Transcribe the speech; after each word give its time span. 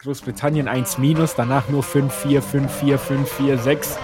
Großbritannien 0.00 0.68
1 0.68 0.98
minus, 0.98 1.34
danach 1.34 1.68
nur 1.68 1.82
5, 1.82 2.14
4, 2.14 2.40
5, 2.40 2.72
4, 2.72 2.98
5, 3.00 3.32
4, 3.32 3.58
6. 3.58 3.98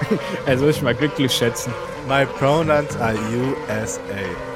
Er 0.45 0.59
soll 0.59 0.73
sich 0.73 0.83
mal 0.83 0.93
glücklich 0.93 1.31
schätzen. 1.31 1.73
My 2.09 2.27
pronouns 2.27 2.97
are 2.97 3.15
USA. 3.15 4.01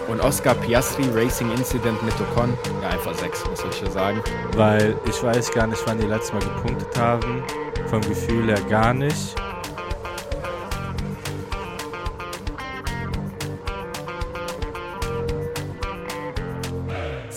Und 0.09 0.21
Oscar 0.21 0.57
Piastri 0.57 1.05
Racing 1.15 1.49
Incident 1.53 2.03
mit 2.03 2.15
Ocon, 2.21 2.59
ja 2.83 2.89
einfach 2.89 3.15
6, 3.15 3.45
muss 3.51 3.65
ich 3.71 3.83
ja 3.83 3.89
sagen. 3.89 4.21
Weil 4.57 4.97
ich 5.09 5.23
weiß 5.23 5.53
gar 5.53 5.69
nicht, 5.69 5.81
wann 5.87 6.01
die 6.01 6.09
letztes 6.09 6.33
Mal 6.33 6.43
gepunktet 6.43 6.99
haben. 6.99 7.45
Vom 7.89 8.01
Gefühl 8.01 8.49
her 8.49 8.61
gar 8.69 8.93
nicht. 8.93 9.37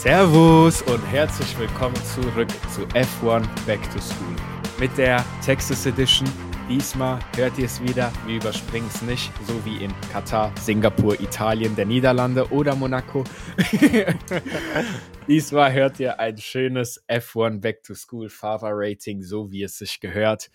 Servus 0.01 0.81
und 0.81 0.99
herzlich 1.03 1.59
willkommen 1.59 1.95
zurück 2.05 2.49
zu 2.73 2.81
F1 2.87 3.45
Back 3.67 3.83
to 3.93 3.99
School. 3.99 4.35
Mit 4.79 4.97
der 4.97 5.23
Texas 5.45 5.85
Edition. 5.85 6.27
Diesmal 6.67 7.19
hört 7.35 7.55
ihr 7.59 7.65
es 7.65 7.79
wieder, 7.83 8.11
wir 8.25 8.37
überspringen 8.37 8.87
es 8.91 9.03
nicht, 9.03 9.31
so 9.45 9.63
wie 9.63 9.83
in 9.83 9.93
Katar, 10.11 10.51
Singapur, 10.57 11.19
Italien, 11.19 11.75
der 11.75 11.85
Niederlande 11.85 12.49
oder 12.49 12.75
Monaco. 12.75 13.25
Diesmal 15.27 15.71
hört 15.71 15.99
ihr 15.99 16.19
ein 16.19 16.39
schönes 16.39 17.07
F1 17.07 17.61
Back 17.61 17.83
to 17.83 17.93
School 17.93 18.27
Fahrer-Rating, 18.27 19.21
so 19.21 19.51
wie 19.51 19.61
es 19.61 19.77
sich 19.77 19.99
gehört. 19.99 20.49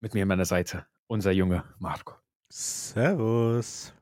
Mit 0.00 0.14
mir 0.14 0.22
an 0.22 0.28
meiner 0.28 0.46
Seite, 0.46 0.84
unser 1.06 1.30
Junge 1.30 1.62
Marco. 1.78 2.14
Servus. 2.48 3.94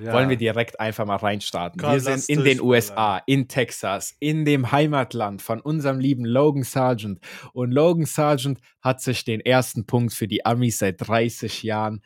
Ja. 0.00 0.12
Wollen 0.12 0.28
wir 0.28 0.36
direkt 0.36 0.78
einfach 0.78 1.06
mal 1.06 1.16
reinstarten. 1.16 1.82
wir 1.82 2.00
sind 2.00 2.28
in 2.28 2.44
den 2.44 2.60
USA, 2.60 3.20
in 3.26 3.48
Texas, 3.48 4.14
in 4.20 4.44
dem 4.44 4.70
Heimatland 4.70 5.42
von 5.42 5.60
unserem 5.60 5.98
lieben 5.98 6.24
Logan 6.24 6.62
Sargent. 6.62 7.18
Und 7.52 7.72
Logan 7.72 8.06
Sargent 8.06 8.60
hat 8.80 9.00
sich 9.00 9.24
den 9.24 9.40
ersten 9.40 9.86
Punkt 9.86 10.12
für 10.12 10.28
die 10.28 10.46
Amis 10.46 10.78
seit 10.78 11.00
30 11.00 11.64
Jahren, 11.64 12.00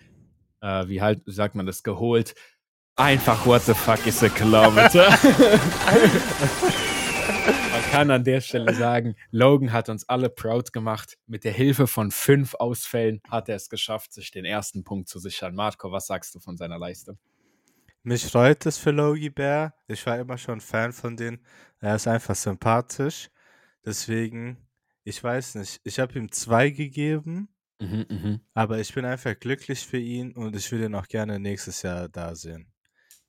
äh, 0.63 0.89
wie 0.89 1.03
halt, 1.03 1.21
sagt 1.27 1.55
man 1.55 1.67
das, 1.67 1.83
geholt. 1.83 2.35
Einfach, 2.97 3.45
what 3.45 3.63
the 3.63 3.75
fuck 3.75 4.07
is 4.07 4.23
a 4.23 4.29
kilometer? 4.29 5.11
Man 7.73 7.83
kann 7.91 8.11
an 8.11 8.25
der 8.25 8.41
Stelle 8.41 8.75
sagen, 8.75 9.17
Logan 9.31 9.73
hat 9.73 9.89
uns 9.89 10.09
alle 10.09 10.31
proud 10.31 10.73
gemacht. 10.73 11.19
Mit 11.27 11.45
der 11.45 11.53
Hilfe 11.53 11.87
von 11.87 12.11
fünf 12.11 12.55
Ausfällen 12.55 13.21
hat 13.31 13.49
er 13.49 13.57
es 13.57 13.69
geschafft, 13.69 14.13
sich 14.13 14.31
den 14.31 14.45
ersten 14.45 14.85
Punkt 14.85 15.09
zu 15.09 15.19
sichern. 15.19 15.55
Marco, 15.55 15.91
was 15.93 16.07
sagst 16.07 16.35
du 16.35 16.41
von 16.41 16.57
seiner 16.57 16.79
Leistung? 16.79 17.19
Mich 18.03 18.27
freut 18.27 18.67
es 18.67 18.79
für 18.79 18.91
Logie 18.91 19.31
Bear. 19.31 19.75
Ich 19.87 20.05
war 20.07 20.19
immer 20.19 20.39
schon 20.39 20.61
Fan 20.61 20.93
von 20.93 21.17
denen. 21.17 21.39
Er 21.81 21.97
ist 21.97 22.09
einfach 22.09 22.35
sympathisch. 22.35 23.31
Deswegen, 23.85 24.57
ich 25.05 25.23
weiß 25.23 25.57
nicht, 25.57 25.81
ich 25.85 25.99
habe 26.01 26.19
ihm 26.19 26.31
zwei 26.33 26.71
gegeben, 26.71 27.49
Mhm, 27.81 28.07
mhm. 28.09 28.41
aber 28.55 28.79
ich 28.79 28.95
bin 28.95 29.05
einfach 29.05 29.39
glücklich 29.39 29.85
für 29.85 29.99
ihn 29.99 30.33
und 30.33 30.55
ich 30.55 30.71
will 30.71 30.83
ihn 30.83 30.95
auch 30.95 31.09
gerne 31.09 31.41
nächstes 31.41 31.83
Jahr 31.83 32.09
da 32.09 32.37
sehen. 32.37 32.73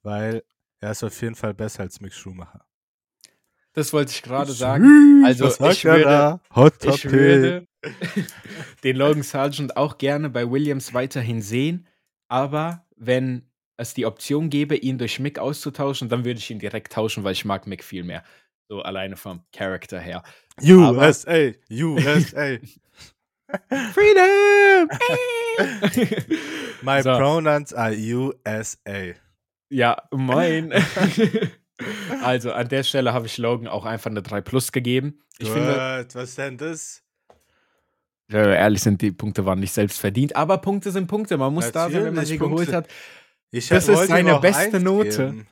Weil 0.03 0.43
er 0.79 0.91
ist 0.91 1.03
auf 1.03 1.19
jeden 1.23 1.33
Fall 1.33 1.55
besser 1.55 1.81
als 1.81 1.99
Mick 2.01 2.13
Schumacher. 2.13 2.63
Das 3.73 3.91
wollte 3.93 4.11
ich 4.11 4.21
gerade 4.21 4.51
sagen. 4.51 5.23
Also 5.25 5.47
ich 5.47 5.85
er 5.85 6.39
würde, 6.53 6.87
ich 6.87 7.05
würde 7.05 7.67
den 8.83 8.95
Logan 8.95 9.23
Sargent 9.23 9.75
auch 9.75 9.97
gerne 9.97 10.29
bei 10.29 10.49
Williams 10.49 10.93
weiterhin 10.93 11.41
sehen, 11.41 11.87
aber 12.27 12.85
wenn 12.95 13.49
es 13.77 13.93
die 13.93 14.05
Option 14.05 14.49
gäbe, 14.49 14.75
ihn 14.75 14.97
durch 14.97 15.19
Mick 15.19 15.39
auszutauschen, 15.39 16.09
dann 16.09 16.25
würde 16.25 16.39
ich 16.39 16.49
ihn 16.51 16.59
direkt 16.59 16.93
tauschen, 16.93 17.23
weil 17.23 17.33
ich 17.33 17.45
mag 17.45 17.67
Mick 17.67 17.83
viel 17.83 18.03
mehr. 18.03 18.23
So 18.69 18.81
alleine 18.81 19.15
vom 19.17 19.41
Charakter 19.51 19.99
her. 19.99 20.23
USA, 20.61 21.51
USA. 21.71 22.57
Freedom! 23.93 24.89
My 26.81 27.01
So. 27.01 27.11
pronouns 27.17 27.73
are 27.73 27.93
USA. 27.93 29.13
ja, 29.69 29.97
moin. 30.11 30.73
also 32.23 32.51
an 32.51 32.67
der 32.69 32.83
Stelle 32.83 33.13
habe 33.13 33.25
ich 33.27 33.37
Logan 33.37 33.67
auch 33.67 33.85
einfach 33.85 34.09
eine 34.11 34.21
3 34.21 34.41
Plus 34.41 34.71
gegeben. 34.71 35.19
Ich 35.39 35.49
finde, 35.49 35.75
What? 35.99 36.15
was 36.15 36.35
denn 36.35 36.57
das? 36.57 37.03
Ja, 38.29 38.53
ehrlich 38.53 38.81
sind, 38.81 39.01
die 39.01 39.11
Punkte 39.11 39.45
waren 39.45 39.59
nicht 39.59 39.73
selbst 39.73 39.99
verdient, 39.99 40.35
aber 40.35 40.57
Punkte 40.59 40.91
sind 40.91 41.07
Punkte. 41.07 41.37
Man 41.37 41.53
muss 41.53 41.71
da 41.71 41.83
sein, 41.83 41.93
wenn 41.93 42.03
man 42.05 42.13
Natürlich, 42.15 42.29
sie 42.29 42.37
geholt 42.39 42.71
Punkte. 42.71 42.75
hat. 42.77 42.87
Ich 43.53 43.67
Das 43.67 43.87
ist 43.87 44.07
seine 44.07 44.39
beste 44.39 44.79
Note. 44.79 45.27
geben. 45.27 45.47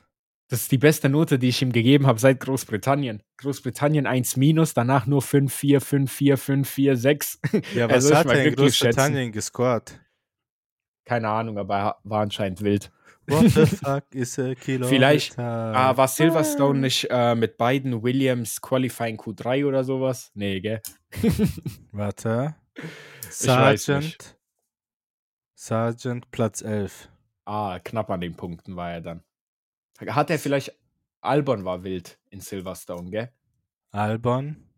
Das 0.48 0.62
ist 0.62 0.72
die 0.72 0.78
beste 0.78 1.08
Note, 1.08 1.38
die 1.38 1.48
ich 1.48 1.62
ihm 1.62 1.72
gegeben 1.72 2.06
habe 2.08 2.18
seit 2.18 2.40
Großbritannien. 2.40 3.22
Großbritannien 3.38 4.06
1 4.08 4.36
minus, 4.36 4.74
danach 4.74 5.06
nur 5.06 5.22
5, 5.22 5.54
4, 5.54 5.80
5, 5.80 6.12
4, 6.12 6.36
5, 6.36 6.68
4, 6.68 6.96
6. 6.96 7.38
Ja, 7.74 7.88
was 7.90 8.04
sich 8.04 8.14
hat 8.16 8.26
er 8.26 8.44
in 8.44 8.54
glücklich 8.54 8.76
schätzen. 8.76 8.96
Großbritannien 8.96 9.32
gescored? 9.32 10.00
Keine 11.04 11.28
Ahnung, 11.28 11.58
aber 11.58 11.76
er 11.76 11.96
war 12.02 12.22
anscheinend 12.22 12.60
wild. 12.62 12.90
What 13.28 13.50
the 13.50 13.66
fuck 13.84 14.04
is 14.12 14.36
a 14.38 14.54
Kilometer? 14.56 14.88
Vielleicht, 14.88 15.38
Ah, 15.38 15.96
war 15.96 16.08
Silverstone 16.08 16.80
nicht 16.80 17.06
äh, 17.08 17.36
mit 17.36 17.56
beiden 17.56 18.02
Williams 18.02 18.60
Qualifying 18.60 19.16
Q3 19.18 19.64
oder 19.64 19.84
sowas? 19.84 20.32
Nee, 20.34 20.60
gell? 20.60 20.82
Warte. 21.92 22.56
Sergeant. 23.30 24.36
Sergeant 25.54 26.30
Platz 26.32 26.62
11. 26.62 27.08
Ah, 27.44 27.80
knapp 27.82 28.10
an 28.10 28.20
den 28.20 28.36
Punkten 28.36 28.76
war 28.76 28.92
er 28.92 29.00
dann. 29.00 29.22
Hat 30.06 30.30
er 30.30 30.38
vielleicht. 30.38 30.72
Albon 31.20 31.64
war 31.64 31.84
wild 31.84 32.18
in 32.30 32.40
Silverstone, 32.40 33.10
gell? 33.10 33.32
Albon. 33.90 34.68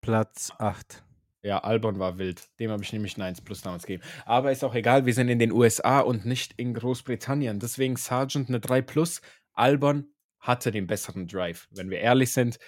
Platz 0.00 0.52
8. 0.58 1.04
Ja, 1.42 1.58
Albon 1.58 1.98
war 1.98 2.18
wild. 2.18 2.48
Dem 2.58 2.70
habe 2.70 2.82
ich 2.82 2.92
nämlich 2.92 3.16
eine 3.16 3.24
1 3.24 3.40
plus 3.42 3.62
damals 3.62 3.84
gegeben. 3.84 4.02
Aber 4.24 4.52
ist 4.52 4.64
auch 4.64 4.74
egal, 4.74 5.06
wir 5.06 5.14
sind 5.14 5.28
in 5.28 5.38
den 5.38 5.52
USA 5.52 6.00
und 6.00 6.24
nicht 6.24 6.54
in 6.56 6.72
Großbritannien. 6.72 7.58
Deswegen 7.58 7.96
Sargent 7.96 8.48
eine 8.48 8.60
3 8.60 8.82
plus. 8.82 9.20
Albon 9.52 10.12
hatte 10.38 10.70
den 10.70 10.86
besseren 10.86 11.26
Drive. 11.26 11.68
Wenn 11.70 11.90
wir 11.90 11.98
ehrlich 11.98 12.32
sind, 12.32 12.58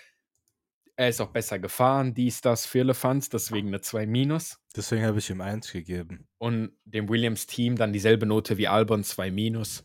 er 0.96 1.08
ist 1.08 1.20
auch 1.20 1.30
besser 1.30 1.58
gefahren, 1.58 2.14
dies, 2.14 2.40
das, 2.40 2.66
für 2.66 2.80
Elephants, 2.80 3.28
deswegen 3.28 3.68
eine 3.68 3.80
2 3.80 4.06
minus. 4.06 4.60
Deswegen 4.76 5.04
habe 5.04 5.18
ich 5.18 5.28
ihm 5.30 5.40
1 5.40 5.72
gegeben. 5.72 6.26
Und 6.38 6.72
dem 6.84 7.08
Williams-Team 7.08 7.76
dann 7.76 7.92
dieselbe 7.92 8.26
Note 8.26 8.56
wie 8.58 8.68
Albon, 8.68 9.02
2 9.04 9.30
minus. 9.30 9.84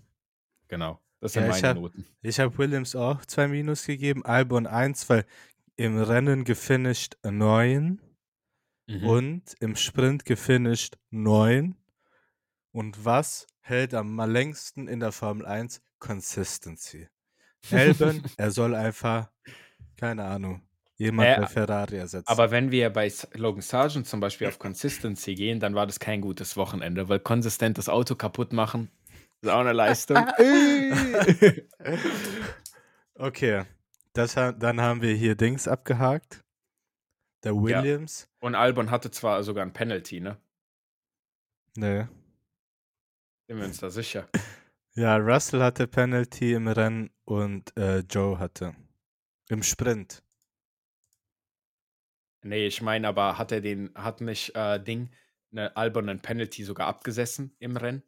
Genau, 0.67 1.01
das 1.19 1.33
sind 1.33 1.43
Ja, 1.43 1.49
ich 1.49 1.61
meine 1.61 1.67
hab- 1.69 1.77
Noten. 1.77 2.05
Ich 2.21 2.39
habe 2.39 2.57
Williams 2.57 2.95
auch 2.95 3.25
2 3.25 3.47
Minus 3.47 3.85
gegeben. 3.85 4.23
Albon 4.25 4.67
1, 4.67 5.09
weil 5.09 5.25
im 5.77 5.97
Rennen 6.01 6.43
gefinisht 6.43 7.17
9 7.23 7.99
Mhm. 8.87 9.03
und 9.07 9.55
im 9.59 9.75
Sprint 9.75 10.25
gefinisht 10.25 10.97
9. 11.09 11.75
Und 12.71 13.03
was 13.03 13.47
hält 13.61 13.93
am 13.95 14.19
längsten 14.19 14.87
in 14.87 14.99
der 14.99 15.11
Formel 15.11 15.45
1? 15.47 15.81
Consistency. 15.99 17.07
Elben, 17.71 18.23
er 18.37 18.51
soll 18.51 18.75
einfach, 18.75 19.31
keine 19.97 20.23
Ahnung, 20.25 20.61
jemand 20.99 21.29
Äh, 21.29 21.41
bei 21.41 21.47
Ferrari 21.47 21.97
ersetzen. 21.97 22.27
Aber 22.27 22.51
wenn 22.51 22.69
wir 22.69 22.91
bei 22.91 23.11
Logan 23.33 23.61
Sargent 23.61 24.05
zum 24.05 24.19
Beispiel 24.19 24.47
auf 24.47 24.59
Consistency 24.59 25.33
gehen, 25.33 25.59
dann 25.59 25.73
war 25.73 25.87
das 25.87 25.99
kein 25.99 26.21
gutes 26.21 26.55
Wochenende, 26.55 27.09
weil 27.09 27.19
konsistent 27.19 27.79
das 27.79 27.89
Auto 27.89 28.13
kaputt 28.13 28.53
machen 28.53 28.91
ist 29.41 29.49
auch 29.49 29.59
eine 29.59 29.73
Leistung. 29.73 30.17
okay, 33.15 33.65
das, 34.13 34.33
dann 34.33 34.81
haben 34.81 35.01
wir 35.01 35.13
hier 35.13 35.35
Dings 35.35 35.67
abgehakt. 35.67 36.43
Der 37.43 37.55
Williams. 37.55 38.27
Und 38.41 38.55
Albon 38.55 38.91
hatte 38.91 39.11
zwar 39.11 39.43
sogar 39.43 39.65
ein 39.65 39.71
Penalty, 39.71 40.19
ne? 40.19 40.37
Nee. 41.77 42.05
Sind 43.47 43.57
wir 43.57 43.65
uns 43.65 43.79
da 43.79 43.89
sicher? 43.89 44.27
Ja, 44.95 45.15
Russell 45.15 45.61
hatte 45.61 45.87
Penalty 45.87 46.53
im 46.53 46.67
Rennen 46.67 47.11
und 47.23 47.77
äh, 47.77 47.99
Joe 47.99 48.37
hatte. 48.37 48.75
Im 49.47 49.63
Sprint. 49.63 50.23
Nee, 52.41 52.67
ich 52.67 52.81
meine, 52.81 53.07
aber 53.07 53.37
hat 53.37 53.51
er 53.51 53.61
den, 53.61 53.91
hat 53.95 54.21
nicht 54.21 54.55
äh, 54.55 54.81
Ding, 54.81 55.09
ne 55.51 55.75
Albon 55.75 56.09
ein 56.09 56.21
Penalty 56.21 56.63
sogar 56.63 56.87
abgesessen 56.87 57.55
im 57.59 57.75
Rennen? 57.77 58.03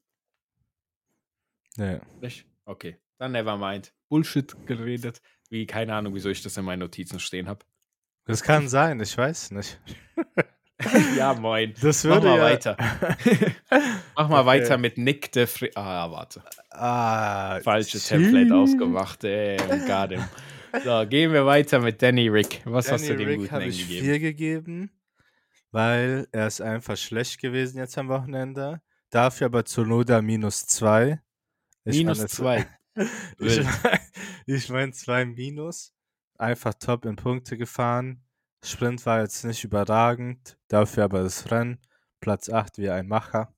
Nee. 1.78 2.00
Nicht? 2.22 2.46
Okay, 2.66 2.98
dann 3.18 3.32
never 3.34 3.58
mind. 3.58 3.94
Bullshit 4.10 4.56
geredet. 4.66 5.22
Wie, 5.50 5.66
keine 5.66 5.94
Ahnung, 5.96 6.14
wieso 6.14 6.30
ich 6.30 6.42
das 6.42 6.56
in 6.58 6.66
meinen 6.66 6.80
Notizen 6.80 7.20
stehen 7.20 7.48
habe. 7.48 7.66
Das 8.26 8.42
kann 8.44 8.70
sein, 8.70 9.00
ich 9.02 9.18
weiß 9.18 9.52
nicht. 9.52 9.80
ja, 11.18 11.34
moin. 11.34 11.74
Das 11.82 12.04
Mach 12.04 12.16
würde 12.16 12.28
mal 12.28 12.38
ja, 12.38 12.44
weiter. 12.44 12.78
Mach 14.16 14.30
mal 14.30 14.40
Okay. 14.40 14.48
weiter 14.48 14.78
mit 14.78 14.98
Nick 14.98 15.32
de 15.32 15.48
Fri 15.48 15.72
Ah, 15.76 16.10
warte. 16.10 16.44
Ah, 16.70 17.60
Falsche. 17.62 18.00
Template 18.00 18.54
aufgemacht. 18.54 19.24
Ey, 19.24 19.58
him. 19.60 20.24
So, 20.84 21.06
gehen 21.08 21.34
wir 21.34 21.46
weiter 21.46 21.80
mit 21.80 22.02
Danny 22.02 22.28
Rick. 22.30 22.62
Was 22.66 22.92
hast 22.92 23.04
du 23.06 23.10
Danny 23.10 23.20
dem 23.24 23.28
Rick 23.28 23.40
guten 23.42 23.52
habe 23.52 23.66
ich 23.66 23.80
gegeben? 23.88 24.06
vier 24.06 24.20
gegeben, 24.20 24.92
weil 25.72 26.28
er 26.32 26.48
ist 26.48 26.62
einfach 26.62 26.98
schlecht 26.98 27.40
gewesen 27.42 27.78
jetzt 27.78 27.98
am 27.98 28.08
Wochenende. 28.10 28.82
Dafür 29.10 29.48
aber 29.48 29.66
zu 29.66 29.84
Noda 29.84 30.22
minus 30.22 30.66
zwei. 30.66 31.22
Ich 31.84 31.98
Minus 31.98 32.20
es- 32.20 32.32
zwei. 32.32 32.68
Ich 33.40 33.58
Wild. 33.58 33.68
mein, 33.84 34.00
ich 34.46 34.70
mein 34.70 34.94
zwei 34.94 35.26
Minus. 35.26 35.94
Einfach 36.38 36.74
top 36.74 37.06
in 37.06 37.16
Punkte 37.16 37.58
gefahren. 37.58 38.22
Sprint 38.64 39.06
war 39.06 39.22
jetzt 39.22 39.46
nicht 39.46 39.64
überragend, 39.64 40.58
dafür 40.68 41.06
aber 41.06 41.24
das 41.24 41.50
Rennen. 41.52 41.80
Platz 42.20 42.50
8 42.50 42.78
wie 42.78 42.90
ein 42.90 43.08
Macher. 43.08 43.56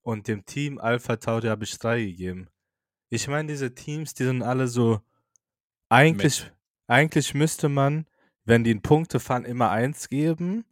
Und 0.00 0.28
dem 0.28 0.46
Team 0.46 0.78
Alpha 0.78 1.16
Tauri 1.16 1.48
habe 1.48 1.64
ich 1.64 1.76
3 1.76 2.04
gegeben. 2.04 2.48
Ich 3.10 3.26
meine, 3.28 3.48
diese 3.48 3.74
Teams, 3.74 4.14
die 4.14 4.24
sind 4.24 4.42
alle 4.42 4.68
so. 4.68 5.00
Eigentlich, 5.88 6.50
eigentlich 6.88 7.34
müsste 7.34 7.68
man, 7.68 8.06
wenn 8.44 8.64
die 8.64 8.70
in 8.70 8.82
Punkte 8.82 9.20
fahren, 9.20 9.44
immer 9.44 9.70
1 9.70 10.08
geben, 10.08 10.64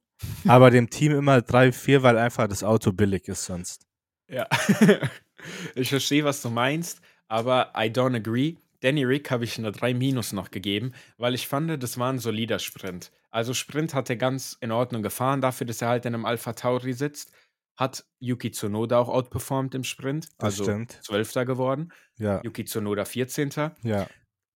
aber 0.47 0.71
dem 0.71 0.91
Team 0.91 1.13
immer 1.13 1.43
3, 1.43 1.73
4, 1.73 2.03
weil 2.03 2.19
einfach 2.19 2.49
das 2.49 2.65
Auto 2.65 2.93
billig 2.93 3.29
ist 3.29 3.45
sonst. 3.45 3.87
Ja. 4.29 4.49
ich 5.75 5.89
verstehe, 5.89 6.25
was 6.25 6.43
du 6.43 6.51
meinst, 6.51 7.01
aber 7.29 7.73
I 7.77 7.89
don't 7.91 8.17
agree. 8.17 8.57
Danny 8.81 9.05
Rick 9.05 9.31
habe 9.31 9.45
ich 9.45 9.59
eine 9.59 9.73
3 9.73 9.95
Minus 9.95 10.33
noch 10.33 10.51
gegeben, 10.51 10.93
weil 11.17 11.35
ich 11.35 11.49
fand, 11.49 11.83
das 11.83 11.99
war 11.99 12.13
ein 12.13 12.19
solider 12.19 12.59
Sprint. 12.59 13.11
Also 13.31 13.55
Sprint 13.55 13.95
hat 13.95 14.11
er 14.11 14.17
ganz 14.17 14.57
in 14.61 14.71
Ordnung 14.73 15.03
gefahren, 15.03 15.41
dafür, 15.41 15.67
dass 15.67 15.81
er 15.83 15.89
halt 15.89 16.07
in 16.07 16.15
einem 16.15 16.27
Alpha 16.27 16.53
Tauri 16.53 16.93
sitzt. 16.93 17.33
Hat 17.77 18.05
Yuki 18.21 18.53
Tsunoda 18.53 18.99
auch 18.99 19.09
outperformed 19.09 19.75
im 19.75 19.83
Sprint, 19.83 20.29
Das 20.39 20.61
also 20.61 20.65
stimmt. 20.65 21.01
Zwölfter 21.03 21.45
geworden. 21.45 21.93
Ja, 22.19 22.41
Yuki 22.45 22.65
Tsunoda 22.65 23.05
14. 23.05 23.51
ja. 23.83 24.07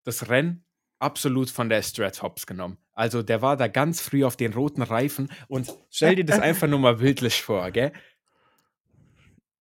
Das 0.08 0.30
Rennen 0.30 0.64
absolut 1.00 1.50
von 1.50 1.68
der 1.68 1.82
Strat 1.82 2.22
Hops 2.22 2.46
genommen. 2.46 2.78
Also 2.94 3.22
der 3.22 3.42
war 3.42 3.58
da 3.58 3.68
ganz 3.68 4.00
früh 4.00 4.24
auf 4.24 4.38
den 4.38 4.54
roten 4.54 4.80
Reifen 4.80 5.30
und 5.48 5.70
stell 5.90 6.14
dir 6.14 6.24
das 6.24 6.38
einfach 6.40 6.66
nur 6.66 6.78
mal 6.78 6.96
bildlich 6.96 7.42
vor, 7.42 7.70
gell? 7.72 7.92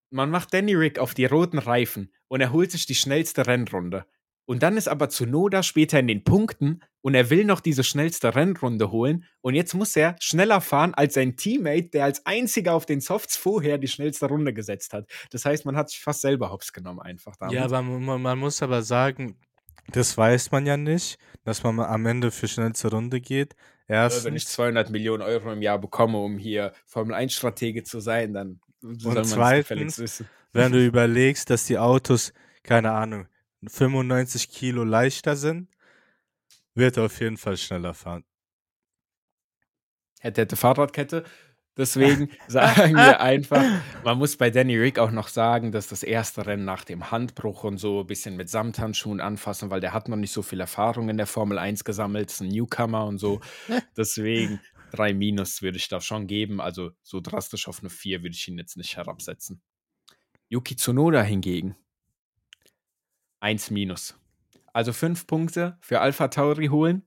Man 0.10 0.30
macht 0.30 0.54
Danny 0.54 0.74
Rick 0.74 1.00
auf 1.00 1.14
die 1.14 1.26
roten 1.26 1.58
Reifen 1.58 2.14
und 2.30 2.40
er 2.40 2.54
holt 2.54 2.72
sich 2.72 2.86
die 2.86 2.96
schnellste 2.96 3.46
Rennrunde. 3.46 4.06
Und 4.46 4.64
dann 4.64 4.78
ist 4.78 4.88
aber 4.88 5.10
Tsunoda 5.10 5.64
später 5.64 6.00
in 6.00 6.08
den 6.08 6.24
Punkten 6.24 6.80
und 7.02 7.14
er 7.14 7.30
will 7.30 7.44
noch 7.44 7.60
diese 7.60 7.84
schnellste 7.84 8.34
Rennrunde 8.34 8.90
holen. 8.90 9.26
Und 9.42 9.54
jetzt 9.56 9.74
muss 9.74 9.98
er 9.98 10.16
schneller 10.22 10.62
fahren 10.62 10.94
als 10.94 11.16
sein 11.16 11.36
Teammate, 11.36 11.90
der 11.90 12.06
als 12.06 12.26
einziger 12.26 12.74
auf 12.74 12.86
den 12.86 13.02
Softs 13.02 13.36
vorher 13.36 13.78
die 13.78 13.90
schnellste 13.90 14.28
Runde 14.28 14.54
gesetzt 14.54 14.94
hat. 14.94 15.10
Das 15.32 15.44
heißt, 15.44 15.66
man 15.66 15.76
hat 15.76 15.90
sich 15.90 16.00
fast 16.00 16.22
selber 16.22 16.50
hops 16.50 16.72
genommen 16.72 17.02
einfach 17.02 17.36
damit. 17.36 17.56
Ja, 17.56 17.66
aber 17.66 17.82
man, 17.82 18.22
man 18.22 18.40
muss 18.40 18.64
aber 18.64 18.82
sagen, 18.84 19.38
das 19.92 20.18
weiß 20.18 20.52
man 20.52 20.66
ja 20.66 20.78
nicht, 20.78 21.18
dass 21.44 21.64
man 21.64 21.80
am 21.80 22.06
Ende 22.06 22.32
für 22.32 22.48
schnellste 22.48 22.90
Runde 22.90 23.22
geht. 23.22 23.56
Ja, 23.88 24.10
wenn 24.24 24.36
ich 24.36 24.44
Erstens. 24.44 24.54
200 24.54 24.90
Millionen 24.90 25.22
Euro 25.22 25.52
im 25.52 25.62
Jahr 25.62 25.80
bekomme, 25.80 26.18
um 26.18 26.38
hier 26.38 26.74
Formel-1-Stratege 26.86 27.84
zu 27.84 28.02
sein, 28.02 28.34
dann 28.34 28.60
soll 28.82 29.14
man 29.14 29.24
zweitens, 29.24 29.98
wissen. 29.98 30.28
wenn 30.52 30.72
du 30.74 30.86
überlegst, 30.86 31.50
dass 31.50 31.66
die 31.66 31.78
Autos, 31.78 32.34
keine 32.64 32.92
Ahnung, 32.92 33.28
95 33.66 34.50
Kilo 34.50 34.84
leichter 34.84 35.36
sind, 35.36 35.70
wird 36.76 36.98
er 36.98 37.06
auf 37.06 37.20
jeden 37.22 37.38
Fall 37.38 37.58
schneller 37.58 37.94
fahren. 37.94 38.24
Hätte, 40.20 40.42
hätte 40.42 40.56
Fahrradkette. 40.56 41.24
Deswegen 41.78 42.30
sagen 42.48 42.96
wir 42.96 43.22
einfach, 43.22 43.64
man 44.04 44.18
muss 44.18 44.36
bei 44.36 44.50
Danny 44.50 44.76
Rick 44.78 45.00
auch 45.00 45.12
noch 45.12 45.28
sagen, 45.28 45.72
dass 45.72 45.88
das 45.88 46.04
erste 46.04 46.46
Rennen 46.46 46.66
nach 46.66 46.84
dem 46.84 47.12
Handbruch 47.12 47.64
und 47.64 47.78
so 47.78 48.02
ein 48.02 48.08
bisschen 48.08 48.36
mit 48.36 48.50
Samthandschuhen 48.50 49.22
anfassen, 49.22 49.70
weil 49.70 49.80
der 49.80 49.94
hat 49.94 50.10
noch 50.10 50.18
nicht 50.18 50.32
so 50.32 50.42
viel 50.42 50.60
Erfahrung 50.60 51.10
in 51.10 51.18
der 51.18 51.28
Formel 51.28 51.58
1 51.58 51.84
gesammelt, 51.84 52.32
ist 52.32 52.42
ein 52.42 52.48
Newcomer 52.48 53.06
und 53.06 53.20
so. 53.20 53.40
Deswegen 53.98 54.60
drei 54.92 55.14
Minus 55.14 55.62
würde 55.62 55.78
ich 55.78 55.88
da 55.88 56.02
schon 56.02 56.28
geben. 56.28 56.60
Also 56.60 56.92
so 57.04 57.22
drastisch 57.22 57.68
auf 57.68 57.80
eine 57.80 57.90
4 57.90 58.24
würde 58.24 58.36
ich 58.36 58.48
ihn 58.48 58.58
jetzt 58.58 58.78
nicht 58.78 58.98
herabsetzen. 58.98 59.62
Yuki 60.50 60.76
Tsunoda 60.76 61.22
hingegen. 61.22 61.76
1 63.40 63.70
Minus. 63.72 64.16
Also 64.74 64.94
fünf 64.94 65.28
Punkte 65.28 65.78
für 65.82 66.02
Alpha 66.02 66.28
Tauri 66.28 66.68
holen. 66.68 67.07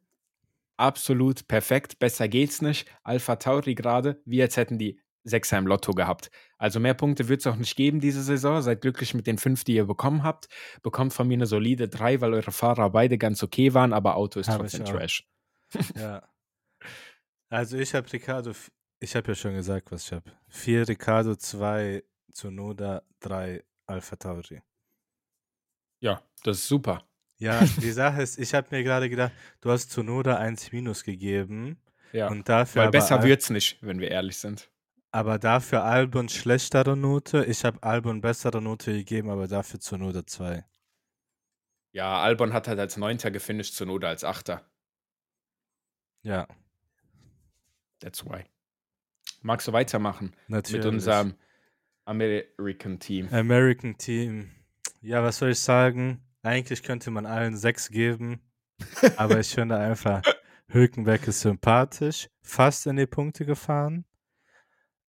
Absolut 0.81 1.47
perfekt. 1.47 1.99
Besser 1.99 2.27
geht's 2.27 2.63
nicht. 2.63 2.91
Alpha 3.03 3.37
Tauri 3.37 3.75
gerade, 3.75 4.23
wie 4.25 4.41
als 4.41 4.57
hätten 4.57 4.79
die 4.79 4.99
Sechser 5.25 5.59
im 5.59 5.67
Lotto 5.67 5.93
gehabt. 5.93 6.31
Also 6.57 6.81
mehr 6.81 6.95
Punkte 6.95 7.29
wird 7.29 7.41
es 7.41 7.47
auch 7.47 7.57
nicht 7.57 7.77
geben 7.77 8.01
diese 8.01 8.23
Saison. 8.23 8.63
Seid 8.63 8.81
glücklich 8.81 9.13
mit 9.13 9.27
den 9.27 9.37
fünf, 9.37 9.63
die 9.63 9.75
ihr 9.75 9.85
bekommen 9.85 10.23
habt. 10.23 10.49
Bekommt 10.83 11.13
von 11.13 11.29
mir 11.29 11.35
eine 11.35 11.45
solide 11.45 11.87
drei, 11.89 12.23
weil 12.23 12.33
eure 12.33 12.51
Fahrer 12.51 12.89
beide 12.89 13.19
ganz 13.19 13.43
okay 13.43 13.75
waren, 13.75 13.93
aber 13.93 14.17
Auto 14.17 14.41
ist 14.41 14.49
Hab 14.49 14.61
trotzdem. 14.61 14.87
Trash. 14.87 15.29
Ja. 15.97 16.27
Also 17.53 17.79
ich 17.79 17.93
habe 17.97 18.11
Ricardo, 18.13 18.53
ich 19.01 19.17
habe 19.17 19.27
ja 19.27 19.35
schon 19.35 19.55
gesagt, 19.55 19.91
was 19.91 20.05
ich 20.05 20.13
habe. 20.13 20.31
Vier 20.47 20.87
Ricardo, 20.87 21.35
zwei 21.35 22.05
Tsunoda, 22.33 23.03
drei 23.19 23.65
Alpha 23.87 24.15
Tauri. 24.15 24.63
Ja, 25.99 26.23
das 26.45 26.59
ist 26.59 26.69
super. 26.69 27.10
Ja, 27.41 27.61
die 27.65 27.91
Sache 27.91 28.23
ist, 28.23 28.39
ich 28.39 28.55
habe 28.55 28.69
mir 28.71 28.85
gerade 28.85 29.11
gedacht, 29.11 29.33
du 29.63 29.71
hast 29.71 29.91
Tsunoda 29.91 30.37
1 30.37 30.71
minus 30.73 31.03
gegeben 31.05 31.79
Ja. 32.13 32.29
und 32.29 32.49
dafür 32.49 32.83
weil 32.83 32.91
besser 32.91 33.19
Al- 33.21 33.27
wird's 33.27 33.51
nicht, 33.51 33.79
wenn 33.83 33.99
wir 33.99 34.11
ehrlich 34.11 34.37
sind. 34.37 34.71
aber 35.11 35.39
dafür 35.39 35.83
Albon 35.83 36.29
schlechtere 36.29 36.97
Note. 36.97 37.45
Ich 37.47 37.65
habe 37.65 37.83
Albon 37.83 38.21
bessere 38.21 38.61
Note 38.63 38.93
gegeben, 38.93 39.31
aber 39.31 39.49
dafür 39.49 39.81
Tsunoda 39.81 40.25
2. 40.27 40.65
Ja, 41.93 42.21
Albon 42.23 42.53
hat 42.53 42.69
halt 42.69 42.79
als 42.79 42.97
Neunter 42.97 43.31
gefinisht, 43.33 43.75
Zunoda 43.75 44.09
als 44.09 44.23
Achter. 44.23 44.65
Ja, 46.23 46.47
That's 48.01 48.25
why. 48.25 48.45
Magst 49.43 49.69
du 49.69 49.73
weitermachen 49.73 50.35
natürlich. 50.49 50.85
mit 50.85 50.93
unserem 50.93 51.35
American 52.05 52.99
Team? 52.99 53.29
American 53.33 53.97
Team. 53.99 54.51
Ja, 55.03 55.23
was 55.23 55.39
soll 55.39 55.51
ich 55.51 55.59
sagen? 55.59 56.23
Eigentlich 56.43 56.83
könnte 56.83 57.11
man 57.11 57.27
allen 57.27 57.57
sechs 57.57 57.91
geben, 57.91 58.41
aber 59.17 59.41
ich 59.41 59.55
finde 59.55 59.77
einfach, 59.77 60.23
Hülkenberg 60.69 61.27
ist 61.29 61.41
sympathisch, 61.41 62.29
fast 62.43 62.87
in 62.87 62.97
die 62.97 63.07
Punkte 63.07 63.45
gefahren. 63.45 64.05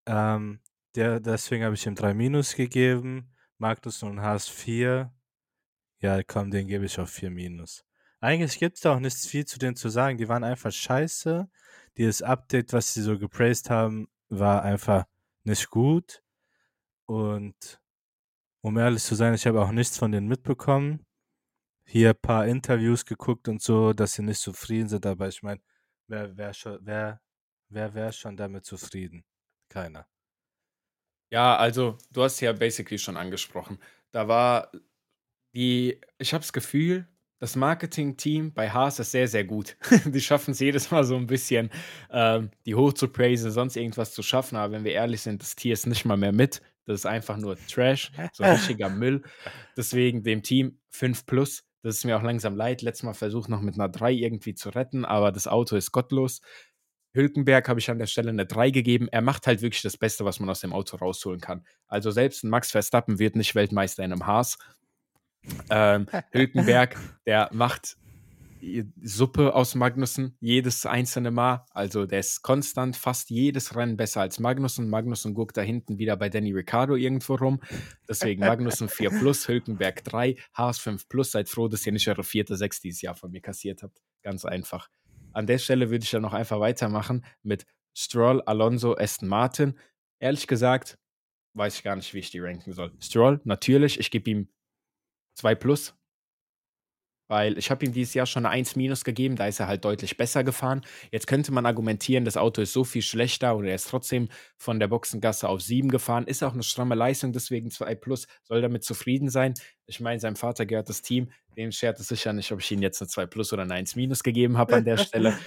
Ähm, 0.06 0.60
der, 0.96 1.20
deswegen 1.20 1.64
habe 1.64 1.76
ich 1.76 1.86
ihm 1.86 1.96
drei 1.96 2.14
Minus 2.14 2.56
gegeben. 2.56 3.32
Magnus 3.58 4.02
und 4.04 4.22
Haas 4.22 4.48
vier. 4.48 5.14
Ja, 6.00 6.24
komm, 6.24 6.50
den 6.52 6.68
gebe 6.68 6.86
ich 6.86 7.00
auch 7.00 7.08
vier 7.08 7.30
Minus. 7.30 7.86
Eigentlich 8.20 8.60
gibt 8.60 8.78
es 8.78 8.82
da 8.82 8.96
auch 8.96 9.00
nichts 9.00 9.28
viel 9.28 9.46
zu 9.46 9.60
denen 9.60 9.76
zu 9.76 9.90
sagen. 9.90 10.18
Die 10.18 10.28
waren 10.28 10.44
einfach 10.44 10.72
scheiße. 10.72 11.48
Dieses 11.98 12.22
Update, 12.22 12.74
was 12.74 12.94
sie 12.94 13.02
so 13.02 13.18
gepraised 13.20 13.70
haben, 13.70 14.08
war 14.30 14.64
einfach 14.64 15.06
nicht 15.44 15.70
gut. 15.70 16.24
Und 17.06 17.82
um 18.62 18.78
ehrlich 18.78 19.04
zu 19.04 19.16
sein, 19.16 19.34
ich 19.34 19.46
habe 19.46 19.62
auch 19.62 19.72
nichts 19.72 19.98
von 19.98 20.12
denen 20.12 20.28
mitbekommen. 20.28 21.06
Hier 21.84 22.10
ein 22.10 22.22
paar 22.22 22.48
Interviews 22.48 23.06
geguckt 23.06 23.48
und 23.48 23.62
so, 23.62 23.94
dass 23.94 24.14
sie 24.14 24.24
nicht 24.24 24.40
zufrieden 24.40 24.88
sind, 24.88 25.06
aber 25.06 25.28
ich 25.28 25.44
meine, 25.44 25.62
wer 26.08 26.38
wäre 26.38 26.54
schon, 26.54 26.80
wer, 26.82 27.22
wer 27.70 27.94
wäre 27.94 28.14
schon 28.14 28.38
damit 28.38 28.66
zufrieden? 28.66 29.24
Keiner. 29.70 30.08
Ja, 31.30 31.56
also 31.56 31.98
du 32.12 32.24
hast 32.24 32.40
ja 32.42 32.52
basically 32.54 33.00
schon 33.00 33.18
angesprochen. 33.18 33.80
Da 34.12 34.28
war 34.28 34.72
die, 35.54 36.00
ich 36.18 36.34
habe 36.34 36.42
das 36.42 36.54
Gefühl, 36.54 37.08
das 37.40 37.56
Marketing-Team 37.56 38.54
bei 38.54 38.70
Haas 38.70 39.00
ist 39.00 39.12
sehr, 39.12 39.28
sehr 39.28 39.44
gut. 39.44 39.76
die 40.06 40.22
schaffen 40.22 40.52
es 40.52 40.60
jedes 40.60 40.92
Mal 40.92 41.04
so 41.04 41.16
ein 41.16 41.26
bisschen, 41.26 41.72
ähm, 42.12 42.52
die 42.66 42.76
hoch 42.76 42.94
zu 42.94 43.08
praisen, 43.08 43.50
sonst 43.50 43.78
irgendwas 43.78 44.14
zu 44.14 44.22
schaffen. 44.22 44.58
Aber 44.58 44.74
wenn 44.74 44.84
wir 44.84 44.92
ehrlich 44.92 45.22
sind, 45.22 45.42
das 45.42 45.56
Tier 45.56 45.74
ist 45.74 45.88
nicht 45.88 46.06
mal 46.06 46.18
mehr 46.18 46.34
mit. 46.34 46.62
Das 46.86 47.00
ist 47.00 47.06
einfach 47.06 47.38
nur 47.38 47.58
Trash, 47.68 48.12
so 48.34 48.44
ein 48.44 48.52
richtiger 48.54 48.90
Müll. 48.90 49.24
Deswegen 49.76 50.24
dem 50.24 50.44
Team 50.44 50.80
5 50.90 51.26
plus. 51.26 51.64
Das 51.84 51.98
ist 51.98 52.06
mir 52.06 52.18
auch 52.18 52.24
langsam 52.24 52.56
leid. 52.56 52.82
Letztes 52.82 53.04
Mal 53.04 53.14
versucht 53.14 53.50
noch 53.50 53.62
mit 53.62 53.76
einer 53.76 53.90
3 53.90 54.12
irgendwie 54.12 54.54
zu 54.54 54.70
retten, 54.70 55.06
aber 55.06 55.32
das 55.32 55.48
Auto 55.48 55.76
ist 55.76 55.92
gottlos. 55.92 56.42
Hülkenberg 57.14 57.68
habe 57.68 57.80
ich 57.80 57.90
an 57.90 58.00
der 58.00 58.06
Stelle 58.06 58.30
eine 58.30 58.46
3 58.46 58.70
gegeben. 58.70 59.08
Er 59.12 59.22
macht 59.22 59.48
halt 59.48 59.62
wirklich 59.62 59.82
das 59.82 59.98
Beste, 59.98 60.24
was 60.24 60.40
man 60.40 60.50
aus 60.50 60.62
dem 60.62 60.74
Auto 60.74 60.98
rausholen 60.98 61.42
kann. 61.42 61.66
Also 61.88 62.12
selbst 62.12 62.44
ein 62.44 62.50
Max 62.50 62.72
Verstappen 62.72 63.20
wird 63.20 63.36
nicht 63.36 63.56
Weltmeister 63.56 64.04
in 64.04 64.14
einem 64.14 64.28
Haas. 64.28 64.58
Ähm, 65.70 66.08
Hülkenberg, 66.32 66.98
der 67.26 67.50
macht 67.52 67.98
Suppe 69.02 69.56
aus 69.56 69.76
Magnussen 69.76 70.38
jedes 70.40 70.86
einzelne 70.86 71.32
Mal. 71.32 71.66
Also 71.72 72.06
der 72.06 72.20
ist 72.20 72.42
konstant 72.42 72.96
fast 72.96 73.30
jedes 73.30 73.76
Rennen 73.76 73.98
besser 73.98 74.22
als 74.22 74.40
Magnussen. 74.40 74.90
Magnussen 74.90 75.34
guckt 75.34 75.58
da 75.58 75.62
hinten 75.62 75.98
wieder 75.98 76.16
bei 76.18 76.30
Danny 76.30 76.52
Ricciardo 76.52 76.96
irgendwo 76.96 77.36
rum. 77.36 77.62
Deswegen 78.08 78.42
Magnussen 78.42 78.90
4 78.90 79.10
plus, 79.10 79.48
Hülkenberg 79.48 80.04
3, 80.04 80.36
Haas 80.54 80.80
5 80.80 81.08
plus. 81.08 81.32
Seid 81.32 81.50
froh, 81.50 81.68
dass 81.68 81.86
ihr 81.86 81.92
nicht 81.92 82.08
eure 82.08 82.24
vierte 82.24 82.56
6 82.56 82.82
dieses 82.82 83.02
Jahr 83.02 83.16
von 83.16 83.32
mir 83.32 83.42
kassiert 83.42 83.84
habt. 83.84 84.02
Ganz 84.22 84.46
einfach. 84.46 84.90
An 85.34 85.48
der 85.48 85.58
Stelle 85.58 85.90
würde 85.90 86.04
ich 86.04 86.12
dann 86.12 86.22
noch 86.22 86.34
einfach 86.34 86.60
weitermachen 86.60 87.26
mit 87.44 87.66
Stroll, 87.94 88.42
Alonso, 88.42 88.96
Aston 88.96 89.28
Martin. 89.28 89.78
Ehrlich 90.20 90.48
gesagt, 90.48 90.98
weiß 91.54 91.78
ich 91.78 91.84
gar 91.84 91.96
nicht, 91.96 92.14
wie 92.14 92.20
ich 92.20 92.32
die 92.32 92.40
ranken 92.40 92.74
soll. 92.74 92.92
Stroll, 93.00 93.42
natürlich, 93.44 94.00
ich 94.00 94.12
gebe 94.12 94.30
ihm 94.30 94.50
2 95.36 95.56
plus, 95.56 95.96
weil 97.32 97.58
ich 97.58 97.72
habe 97.72 97.86
ihm 97.86 97.94
dieses 97.94 98.14
Jahr 98.14 98.26
schon 98.26 98.46
eine 98.46 98.54
1 98.54 98.76
minus 98.76 99.06
gegeben, 99.06 99.38
da 99.38 99.48
ist 99.48 99.62
er 99.62 99.68
halt 99.68 99.86
deutlich 99.86 100.18
besser 100.18 100.44
gefahren. 100.44 100.82
Jetzt 101.12 101.28
könnte 101.28 101.54
man 101.54 101.66
argumentieren, 101.66 102.26
das 102.26 102.36
Auto 102.36 102.62
ist 102.62 102.74
so 102.74 102.84
viel 102.84 103.02
schlechter 103.02 103.56
und 103.56 103.66
er 103.66 103.76
ist 103.76 103.90
trotzdem 103.90 104.28
von 104.58 104.82
der 104.82 104.90
Boxengasse 104.90 105.48
auf 105.48 105.62
7 105.62 105.90
gefahren, 105.90 106.26
ist 106.28 106.44
auch 106.44 106.52
eine 106.52 106.64
stramme 106.64 106.94
Leistung, 106.94 107.32
deswegen 107.32 107.72
2 107.72 107.96
plus, 107.96 108.28
soll 108.44 108.62
damit 108.62 108.84
zufrieden 108.84 109.30
sein. 109.30 109.54
Ich 109.86 110.02
meine, 110.02 110.20
seinem 110.20 110.36
Vater 110.36 110.66
gehört 110.66 110.90
das 110.90 111.04
Team, 111.04 111.32
dem 111.56 111.72
schert 111.72 112.02
es 112.02 112.10
sicher 112.10 112.34
nicht, 112.34 112.52
ob 112.52 112.60
ich 112.60 112.70
ihm 112.70 112.82
jetzt 112.82 113.02
eine 113.02 113.08
2 113.08 113.26
plus 113.28 113.54
oder 113.54 113.64
eine 113.64 113.76
1 113.76 113.96
minus 113.96 114.24
gegeben 114.24 114.58
habe 114.58 114.76
an 114.76 114.84
der 114.84 114.98
Stelle. 114.98 115.38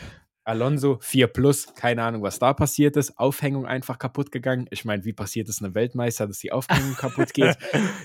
Alonso 0.45 0.99
4 1.01 1.27
plus, 1.29 1.75
keine 1.75 2.03
Ahnung, 2.03 2.23
was 2.23 2.39
da 2.39 2.53
passiert 2.53 2.97
ist. 2.97 3.19
Aufhängung 3.19 3.67
einfach 3.67 3.99
kaputt 3.99 4.31
gegangen. 4.31 4.67
Ich 4.71 4.85
meine, 4.85 5.05
wie 5.05 5.13
passiert 5.13 5.49
es 5.49 5.63
einem 5.63 5.75
Weltmeister, 5.75 6.27
dass 6.27 6.39
die 6.39 6.53
Aufhängung 6.53 6.95
kaputt 6.99 7.33
geht? 7.33 7.57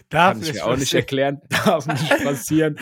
Darf 0.09 0.33
Kann 0.33 0.43
ich 0.43 0.53
mir 0.53 0.65
auch 0.65 0.77
nicht 0.77 0.93
erklären. 0.93 1.41
Darf 1.49 1.85
nicht 1.87 2.23
passieren. 2.23 2.77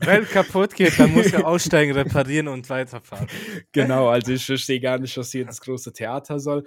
Wenn 0.00 0.24
kaputt 0.26 0.74
geht, 0.74 0.98
dann 0.98 1.12
muss 1.12 1.32
er 1.32 1.46
aussteigen, 1.46 1.92
reparieren 1.92 2.48
und 2.48 2.68
weiterfahren. 2.68 3.26
genau, 3.72 4.08
also 4.08 4.32
ich 4.32 4.44
verstehe 4.44 4.80
gar 4.80 4.98
nicht, 4.98 5.16
was 5.16 5.32
hier 5.32 5.46
das 5.46 5.60
große 5.60 5.92
Theater 5.92 6.38
soll. 6.38 6.64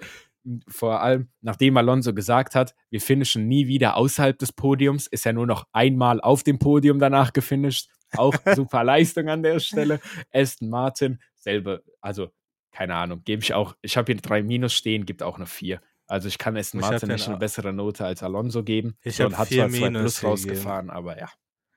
Vor 0.66 1.00
allem, 1.00 1.28
nachdem 1.40 1.76
Alonso 1.76 2.12
gesagt 2.12 2.56
hat, 2.56 2.74
wir 2.90 3.00
finishen 3.00 3.46
nie 3.46 3.68
wieder 3.68 3.96
außerhalb 3.96 4.36
des 4.36 4.52
Podiums, 4.52 5.06
ist 5.06 5.24
er 5.24 5.32
nur 5.32 5.46
noch 5.46 5.68
einmal 5.72 6.20
auf 6.20 6.42
dem 6.42 6.58
Podium 6.58 6.98
danach 6.98 7.32
gefinisht. 7.32 7.88
Auch 8.16 8.34
super 8.54 8.84
Leistung 8.84 9.28
an 9.28 9.42
der 9.42 9.60
Stelle. 9.60 10.00
Aston 10.32 10.68
Martin, 10.68 11.20
selbe, 11.34 11.84
also 12.00 12.30
keine 12.72 12.94
Ahnung, 12.94 13.22
gebe 13.24 13.42
ich 13.42 13.54
auch, 13.54 13.76
ich 13.82 13.96
habe 13.96 14.12
hier 14.12 14.20
drei 14.20 14.42
Minus 14.42 14.72
stehen, 14.72 15.04
gibt 15.04 15.22
auch 15.22 15.36
eine 15.36 15.46
vier. 15.46 15.80
Also 16.06 16.28
ich 16.28 16.38
kann 16.38 16.56
Aston 16.56 16.80
Martin 16.80 17.08
nicht 17.08 17.28
eine 17.28 17.38
bessere 17.38 17.72
Note 17.72 18.04
als 18.04 18.22
Alonso 18.22 18.62
geben. 18.62 18.96
Ich 19.02 19.20
habe 19.20 19.36
hat 19.36 19.48
zwar 19.48 19.70
zwei 19.70 19.90
Plus 19.90 20.16
gegeben. 20.16 20.30
rausgefahren, 20.30 20.90
aber 20.90 21.18
ja, 21.18 21.30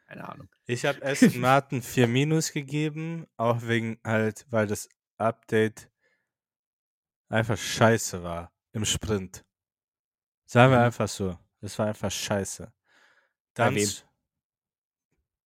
keine 0.07 0.27
Ahnung. 0.27 0.49
Ich 0.65 0.85
habe 0.85 1.01
Aston 1.05 1.39
Martin 1.39 1.81
vier 1.81 2.07
Minus 2.07 2.51
gegeben, 2.51 3.27
auch 3.37 3.61
wegen 3.63 3.99
halt, 4.03 4.45
weil 4.49 4.67
das 4.67 4.89
Update 5.17 5.89
einfach 7.29 7.57
scheiße 7.57 8.23
war 8.23 8.51
im 8.71 8.85
Sprint. 8.85 9.45
Sagen 10.45 10.71
wir 10.71 10.79
mhm. 10.79 10.85
einfach 10.85 11.07
so. 11.07 11.37
Das 11.61 11.77
war 11.79 11.87
einfach 11.87 12.11
scheiße. 12.11 12.71
Dann. 13.53 13.77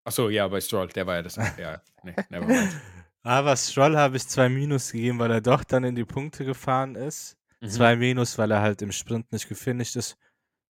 Achso, 0.04 0.30
ja, 0.30 0.48
bei 0.48 0.62
Stroll, 0.62 0.88
der 0.88 1.06
war 1.06 1.16
ja 1.16 1.22
das. 1.22 1.36
ja, 1.36 1.82
nee, 2.04 2.16
nevermind. 2.30 2.76
Aber 3.24 3.56
Stroll 3.56 3.98
habe 3.98 4.18
ich 4.18 4.28
zwei 4.28 4.50
Minus 4.50 4.92
gegeben, 4.92 5.20
weil 5.20 5.32
er 5.32 5.42
doch 5.42 5.64
dann 5.64 5.84
in 5.84 5.96
die 5.96 6.06
Punkte 6.06 6.46
gefahren 6.46 6.96
ist. 6.96 7.38
Mhm. 7.62 7.70
Zwei 7.70 7.96
Minus, 7.96 8.38
weil 8.38 8.52
er 8.52 8.62
halt 8.62 8.82
im 8.82 8.92
Sprint 8.92 9.32
nicht 9.32 9.50
gefinisht 9.50 9.96
ist. 9.96 10.18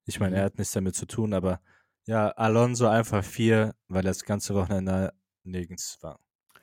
Ich 0.06 0.20
meine, 0.20 0.32
mhm. 0.32 0.38
er 0.38 0.46
hat 0.46 0.58
nichts 0.58 0.74
damit 0.74 0.96
zu 0.96 1.06
tun, 1.06 1.34
aber 1.34 1.62
ja, 2.08 2.30
Alonso 2.30 2.88
einfach 2.88 3.24
vier, 3.24 3.76
weil 3.88 4.02
er 4.02 4.12
das 4.12 4.24
ganze 4.24 4.56
Wochenende 4.56 5.14
nirgends 5.44 6.00
war. 6.02 6.20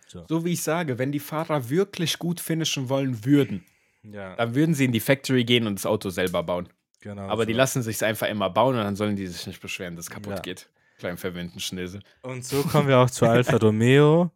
So. 0.08 0.24
so 0.28 0.44
wie 0.44 0.52
ich 0.52 0.62
sage, 0.62 0.98
wenn 0.98 1.12
die 1.12 1.20
Fahrer 1.20 1.68
wirklich 1.68 2.18
gut 2.18 2.40
finishen 2.40 2.88
wollen 2.88 3.24
würden, 3.24 3.64
ja. 4.02 4.36
dann 4.36 4.54
würden 4.54 4.74
sie 4.74 4.84
in 4.84 4.92
die 4.92 5.00
Factory 5.00 5.44
gehen 5.44 5.66
und 5.66 5.76
das 5.76 5.86
Auto 5.86 6.10
selber 6.10 6.42
bauen. 6.42 6.68
Genau. 7.00 7.28
Aber 7.28 7.42
so. 7.42 7.46
die 7.46 7.52
lassen 7.52 7.82
sich 7.82 8.02
einfach 8.04 8.28
immer 8.28 8.50
bauen 8.50 8.76
und 8.76 8.82
dann 8.82 8.96
sollen 8.96 9.16
die 9.16 9.26
sich 9.26 9.46
nicht 9.46 9.60
beschweren, 9.60 9.96
dass 9.96 10.06
es 10.06 10.10
kaputt 10.10 10.34
ja. 10.34 10.40
geht. 10.40 10.68
Kleinen 10.98 11.18
verwendeten 11.18 11.60
Schnitzel. 11.60 12.02
Und 12.22 12.44
so 12.44 12.62
kommen 12.62 12.88
wir 12.88 12.98
auch 12.98 13.10
zu 13.10 13.26
Alfa 13.28 13.56
Romeo, 13.56 14.30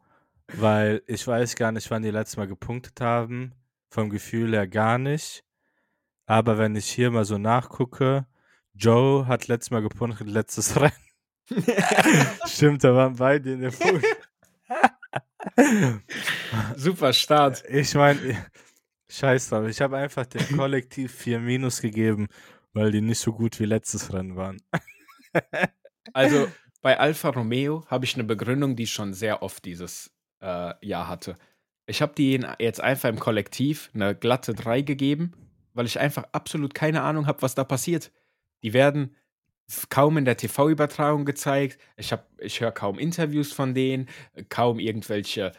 weil 0.55 1.03
ich 1.07 1.27
weiß 1.27 1.57
gar 1.57 1.73
nicht, 1.73 1.91
wann 1.91 2.03
die 2.03 2.11
letztes 2.11 2.37
Mal 2.37 2.49
gepunktet 2.49 3.01
haben. 3.01 3.55
Vom 3.89 4.11
Gefühl 4.11 4.53
her 4.53 4.69
gar 4.69 4.99
nicht. 4.99 5.43
Aber 6.27 6.59
wenn 6.59 6.77
ich 6.77 6.89
hier 6.89 7.11
mal 7.11 7.25
so 7.25 7.39
nachgucke, 7.39 8.27
Joe 8.75 9.27
hat 9.27 9.49
letztes 9.49 9.71
Mal 9.71 9.83
gepunktet, 9.83 10.29
letztes 10.29 10.77
Rennen. 10.81 10.93
Stimmt, 12.47 12.85
da 12.85 12.95
waren 12.95 13.17
beide 13.17 13.53
in 13.53 13.61
der 13.63 13.71
Punkt. 13.71 14.07
Super 16.77 17.13
Start. 17.13 17.65
Ich 17.69 17.95
meine, 17.95 18.47
scheiß 19.09 19.49
drauf, 19.49 19.67
ich 19.67 19.81
habe 19.81 19.97
einfach 19.97 20.27
dem 20.27 20.57
Kollektiv 20.57 21.13
4 21.13 21.41
Minus 21.41 21.81
gegeben, 21.81 22.29
weil 22.73 22.93
die 22.93 23.01
nicht 23.01 23.19
so 23.19 23.33
gut 23.33 23.59
wie 23.59 23.65
letztes 23.65 24.13
Rennen 24.13 24.37
waren. 24.37 24.63
Also 26.13 26.49
bei 26.83 26.99
Alfa 26.99 27.31
Romeo 27.31 27.85
habe 27.89 28.05
ich 28.05 28.15
eine 28.15 28.25
Begründung, 28.25 28.77
die 28.77 28.85
ich 28.85 28.93
schon 28.93 29.15
sehr 29.15 29.43
oft 29.43 29.65
dieses 29.65 30.13
äh, 30.41 30.75
Jahr 30.87 31.09
hatte. 31.09 31.37
Ich 31.87 32.03
habe 32.03 32.15
die 32.17 32.41
jetzt 32.59 32.81
einfach 32.81 33.09
im 33.09 33.19
Kollektiv 33.19 33.91
eine 33.95 34.15
glatte 34.15 34.55
3 34.55 34.83
gegeben, 34.83 35.33
weil 35.75 35.87
ich 35.87 35.99
einfach 35.99 36.25
absolut 36.33 36.75
keine 36.75 37.03
Ahnung 37.03 37.27
habe, 37.27 37.43
was 37.43 37.55
da 37.55 37.65
passiert. 37.65 38.13
Die 38.63 38.73
werden 38.73 39.17
kaum 39.89 40.17
in 40.17 40.25
der 40.25 40.37
TV-Übertragung 40.37 41.25
gezeigt. 41.25 41.79
Ich, 41.97 42.15
ich 42.39 42.61
höre 42.61 42.73
kaum 42.73 42.99
Interviews 42.99 43.53
von 43.53 43.75
denen, 43.75 44.09
kaum 44.49 44.79
irgendwelche 44.79 45.53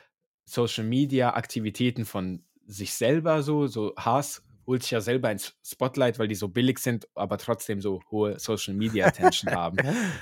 Social-Media-Aktivitäten 0.45 2.05
von 2.05 2.43
sich 2.65 2.93
selber 2.93 3.41
so. 3.43 3.67
So 3.67 3.93
Haas 3.97 4.43
holt 4.65 4.83
sich 4.83 4.91
ja 4.91 5.01
selber 5.01 5.31
ins 5.31 5.57
Spotlight, 5.63 6.19
weil 6.19 6.27
die 6.27 6.35
so 6.35 6.47
billig 6.47 6.79
sind, 6.79 7.07
aber 7.15 7.37
trotzdem 7.37 7.81
so 7.81 8.01
hohe 8.11 8.39
Social 8.39 8.73
Media 8.73 9.07
Attention 9.07 9.51
haben. 9.55 9.77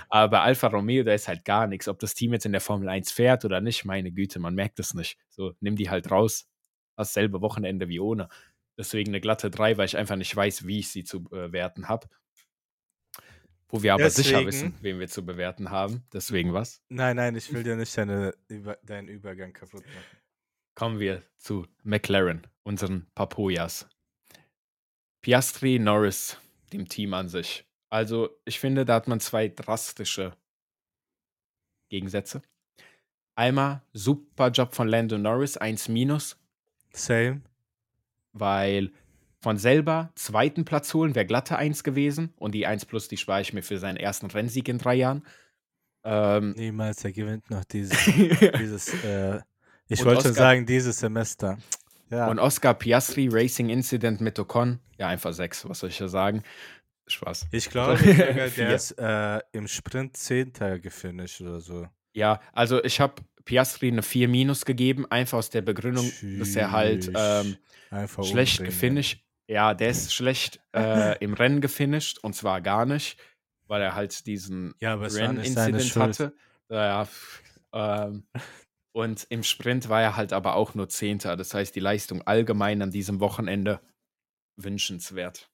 Aber 0.09 0.29
bei 0.31 0.41
Alfa 0.41 0.67
Romeo, 0.67 1.03
da 1.03 1.13
ist 1.13 1.27
halt 1.27 1.45
gar 1.45 1.67
nichts. 1.67 1.87
Ob 1.87 1.99
das 1.99 2.13
Team 2.13 2.33
jetzt 2.33 2.45
in 2.45 2.51
der 2.51 2.61
Formel 2.61 2.89
1 2.89 3.11
fährt 3.11 3.45
oder 3.45 3.61
nicht, 3.61 3.85
meine 3.85 4.11
Güte, 4.11 4.39
man 4.39 4.55
merkt 4.55 4.79
es 4.79 4.93
nicht. 4.93 5.17
So, 5.29 5.53
nimm 5.59 5.75
die 5.75 5.89
halt 5.89 6.11
raus. 6.11 6.47
Dasselbe 6.95 7.41
Wochenende 7.41 7.87
wie 7.89 7.99
ohne. 7.99 8.29
Deswegen 8.77 9.11
eine 9.11 9.21
glatte 9.21 9.49
3, 9.49 9.77
weil 9.77 9.85
ich 9.85 9.97
einfach 9.97 10.15
nicht 10.15 10.35
weiß, 10.35 10.65
wie 10.65 10.79
ich 10.79 10.89
sie 10.89 11.03
zu 11.03 11.23
bewerten 11.23 11.89
habe. 11.89 12.07
Wo 13.67 13.83
wir 13.83 13.93
aber 13.93 14.03
Deswegen, 14.03 14.27
sicher 14.27 14.45
wissen, 14.47 14.73
wen 14.81 14.99
wir 14.99 15.07
zu 15.07 15.25
bewerten 15.25 15.69
haben. 15.69 16.03
Deswegen 16.11 16.53
was? 16.53 16.81
Nein, 16.89 17.17
nein, 17.17 17.35
ich 17.35 17.53
will 17.53 17.61
dir 17.61 17.75
nicht 17.75 17.95
deine, 17.95 18.33
über, 18.47 18.77
deinen 18.83 19.07
Übergang 19.07 19.53
kaputt 19.53 19.85
machen. 19.85 20.17
Kommen 20.73 20.99
wir 20.99 21.21
zu 21.37 21.67
McLaren, 21.83 22.47
unseren 22.63 23.07
Papoyas. 23.13 23.87
Piastri, 25.21 25.79
Norris, 25.79 26.37
dem 26.71 26.87
Team 26.87 27.13
an 27.13 27.29
sich. 27.29 27.65
Also, 27.89 28.29
ich 28.45 28.59
finde, 28.59 28.85
da 28.85 28.95
hat 28.95 29.07
man 29.07 29.19
zwei 29.19 29.47
drastische 29.47 30.33
Gegensätze. 31.89 32.41
Einmal 33.35 33.81
super 33.93 34.49
Job 34.49 34.75
von 34.75 34.87
Lando 34.87 35.17
Norris, 35.17 35.57
1 35.57 35.87
minus. 35.89 36.37
Same. 36.93 37.41
Weil 38.33 38.91
von 39.41 39.57
selber 39.57 40.11
zweiten 40.15 40.65
Platz 40.65 40.93
holen 40.93 41.15
wäre 41.15 41.25
glatte 41.25 41.57
1 41.57 41.83
gewesen 41.83 42.33
und 42.37 42.53
die 42.53 42.67
1 42.67 42.85
plus, 42.85 43.07
die 43.07 43.17
spare 43.17 43.41
ich 43.41 43.53
mir 43.53 43.63
für 43.63 43.79
seinen 43.79 43.97
ersten 43.97 44.27
Rennsieg 44.27 44.67
in 44.67 44.77
drei 44.77 44.95
Jahren. 44.95 45.25
Ähm, 46.03 46.51
Niemals, 46.51 47.03
er 47.03 47.11
gewinnt 47.11 47.49
noch 47.49 47.63
dieses, 47.63 48.03
dieses 48.59 48.93
äh, 49.03 49.39
ich 49.87 50.05
wollte 50.05 50.29
Oscar, 50.29 50.33
sagen, 50.33 50.65
dieses 50.65 50.99
Semester. 50.99 51.57
Ja. 52.09 52.27
Und 52.27 52.39
Oscar 52.39 52.73
Piastri, 52.73 53.29
Racing 53.31 53.69
Incident 53.69 54.21
mit 54.21 54.39
Ocon, 54.39 54.79
ja, 54.97 55.07
einfach 55.07 55.33
sechs, 55.33 55.67
was 55.67 55.79
soll 55.79 55.89
ich 55.89 55.97
da 55.97 56.07
sagen? 56.07 56.43
Spaß. 57.07 57.47
Ich 57.51 57.69
glaube, 57.71 57.97
der 58.03 58.75
ist 58.75 58.91
äh, 58.97 59.39
im 59.51 59.67
Sprint 59.67 60.17
Zehnter 60.17 60.79
gefinisht 60.79 61.41
oder 61.41 61.59
so. 61.59 61.87
Ja, 62.13 62.41
also 62.53 62.83
ich 62.83 62.99
habe 62.99 63.21
Piastri 63.45 63.87
eine 63.87 64.03
4 64.03 64.27
minus 64.27 64.65
gegeben, 64.65 65.05
einfach 65.09 65.37
aus 65.37 65.49
der 65.49 65.61
Begründung, 65.61 66.09
Tschüss. 66.09 66.39
dass 66.39 66.55
er 66.55 66.71
halt 66.71 67.11
ähm, 67.15 67.57
schlecht 68.23 68.63
gefinisht. 68.63 69.23
Ja, 69.47 69.73
der 69.73 69.89
ist 69.89 70.13
schlecht 70.13 70.59
äh, 70.75 71.17
im 71.23 71.33
Rennen 71.33 71.61
gefinisht 71.61 72.19
und 72.19 72.35
zwar 72.35 72.61
gar 72.61 72.85
nicht, 72.85 73.17
weil 73.67 73.81
er 73.81 73.95
halt 73.95 74.25
diesen 74.27 74.75
ja, 74.79 74.95
Renn-Incident 74.95 75.95
hatte. 75.95 76.33
Ja, 76.69 77.07
ähm, 77.73 78.23
und 78.91 79.27
im 79.29 79.43
Sprint 79.43 79.89
war 79.89 80.01
er 80.01 80.15
halt 80.15 80.33
aber 80.33 80.55
auch 80.55 80.73
nur 80.73 80.89
Zehnter. 80.89 81.35
Das 81.35 81.53
heißt, 81.53 81.75
die 81.75 81.79
Leistung 81.79 82.21
allgemein 82.23 82.81
an 82.81 82.91
diesem 82.91 83.19
Wochenende 83.19 83.81
wünschenswert. 84.55 85.49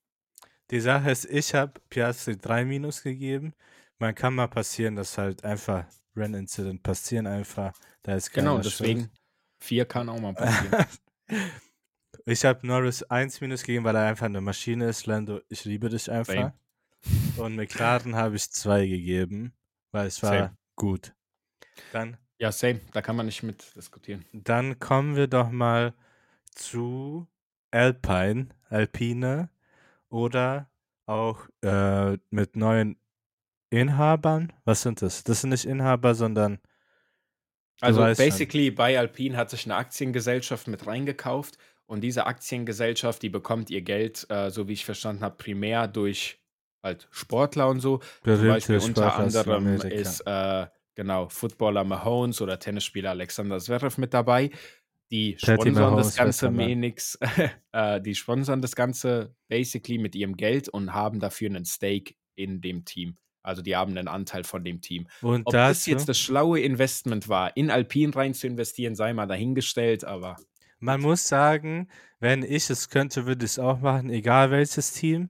Die 0.71 0.79
Sache 0.79 1.11
ist, 1.11 1.25
ich 1.25 1.53
habe 1.53 1.79
Piastri 1.89 2.37
3 2.37 2.65
Minus 2.65 3.03
gegeben. 3.03 3.53
Man 3.99 4.15
kann 4.15 4.33
mal 4.33 4.47
passieren, 4.47 4.95
dass 4.95 5.17
halt 5.17 5.43
einfach 5.43 5.85
Rennincident 6.15 6.81
passieren 6.81 7.27
einfach. 7.27 7.73
Da 8.03 8.15
ist 8.15 8.31
genau, 8.31 8.59
deswegen 8.59 9.11
4 9.59 9.85
kann 9.85 10.09
auch 10.09 10.19
mal 10.19 10.33
passieren. 10.33 10.85
ich 12.25 12.45
habe 12.45 12.65
Norris 12.65 13.03
1 13.03 13.41
Minus 13.41 13.63
gegeben, 13.63 13.85
weil 13.85 13.95
er 13.95 14.07
einfach 14.07 14.25
eine 14.25 14.41
Maschine 14.41 14.87
ist. 14.89 15.05
Lando, 15.05 15.41
ich 15.49 15.65
liebe 15.65 15.89
dich 15.89 16.09
einfach. 16.09 16.33
Same. 16.33 16.53
Und 17.37 17.55
McLaren 17.55 18.15
habe 18.15 18.35
ich 18.35 18.49
2 18.49 18.87
gegeben, 18.87 19.53
weil 19.91 20.07
es 20.07 20.23
war 20.23 20.31
Same. 20.31 20.57
gut. 20.75 21.13
Dann 21.91 22.17
ja, 22.39 22.51
same. 22.51 22.81
Da 22.93 23.01
kann 23.01 23.15
man 23.15 23.25
nicht 23.25 23.43
mit 23.43 23.75
diskutieren. 23.75 24.25
Dann 24.33 24.79
kommen 24.79 25.15
wir 25.15 25.27
doch 25.27 25.49
mal 25.49 25.93
zu 26.51 27.27
Alpine, 27.71 28.49
Alpine 28.69 29.49
oder 30.09 30.69
auch 31.05 31.47
äh, 31.61 32.17
mit 32.29 32.55
neuen 32.55 32.97
Inhabern. 33.69 34.53
Was 34.63 34.81
sind 34.81 35.01
das? 35.01 35.23
Das 35.23 35.41
sind 35.41 35.51
nicht 35.51 35.65
Inhaber, 35.65 36.15
sondern. 36.15 36.59
Also 37.81 38.01
basically 38.01 38.67
schon. 38.67 38.75
bei 38.75 38.97
Alpine 38.97 39.35
hat 39.35 39.49
sich 39.49 39.65
eine 39.65 39.75
Aktiengesellschaft 39.75 40.67
mit 40.67 40.87
reingekauft 40.87 41.57
und 41.87 42.01
diese 42.01 42.25
Aktiengesellschaft, 42.25 43.21
die 43.21 43.29
bekommt 43.29 43.69
ihr 43.69 43.81
Geld, 43.81 44.25
äh, 44.29 44.49
so 44.49 44.67
wie 44.67 44.73
ich 44.73 44.85
verstanden 44.85 45.23
habe, 45.23 45.35
primär 45.35 45.87
durch 45.87 46.39
halt 46.81 47.07
Sportler 47.11 47.67
und 47.67 47.81
so. 47.81 47.99
Berühmte 48.23 48.61
Zum 48.61 48.75
Beispiel 48.75 48.79
unter 48.79 49.15
anderem 49.15 49.81
ist 49.81 50.21
äh, 50.21 50.67
genau, 50.95 51.29
Footballer 51.29 51.83
Mahomes 51.83 52.41
oder 52.41 52.57
Tennisspieler 52.59 53.11
Alexander 53.11 53.59
Zverev 53.59 53.99
mit 53.99 54.13
dabei. 54.13 54.51
Die 55.11 55.37
sponsern 55.37 55.97
das 55.97 56.15
Ganze 56.15 56.57
wenigstens, 56.57 57.19
äh, 57.71 58.01
die 58.01 58.15
sponsern 58.15 58.61
das 58.61 58.75
Ganze 58.75 59.35
basically 59.47 59.99
mit 59.99 60.15
ihrem 60.15 60.35
Geld 60.35 60.67
und 60.67 60.93
haben 60.93 61.19
dafür 61.19 61.49
einen 61.49 61.65
Stake 61.65 62.15
in 62.33 62.59
dem 62.59 62.85
Team. 62.85 63.17
Also 63.43 63.61
die 63.61 63.75
haben 63.75 63.91
einen 63.91 64.07
Anteil 64.07 64.43
von 64.43 64.63
dem 64.63 64.81
Team. 64.81 65.07
Und 65.21 65.45
Ob 65.45 65.53
das 65.53 65.85
jetzt 65.85 66.09
das 66.09 66.17
schlaue 66.17 66.59
Investment 66.59 67.29
war, 67.29 67.55
in 67.55 67.69
Alpine 67.69 68.15
rein 68.15 68.33
zu 68.33 68.47
investieren, 68.47 68.95
sei 68.95 69.13
mal 69.13 69.27
dahingestellt, 69.27 70.03
aber. 70.03 70.37
Man 70.79 71.01
muss 71.01 71.27
sagen, 71.27 71.87
wenn 72.19 72.41
ich 72.41 72.69
es 72.71 72.89
könnte, 72.89 73.27
würde 73.27 73.45
ich 73.45 73.51
es 73.51 73.59
auch 73.59 73.79
machen, 73.79 74.09
egal 74.09 74.49
welches 74.49 74.93
Team. 74.93 75.29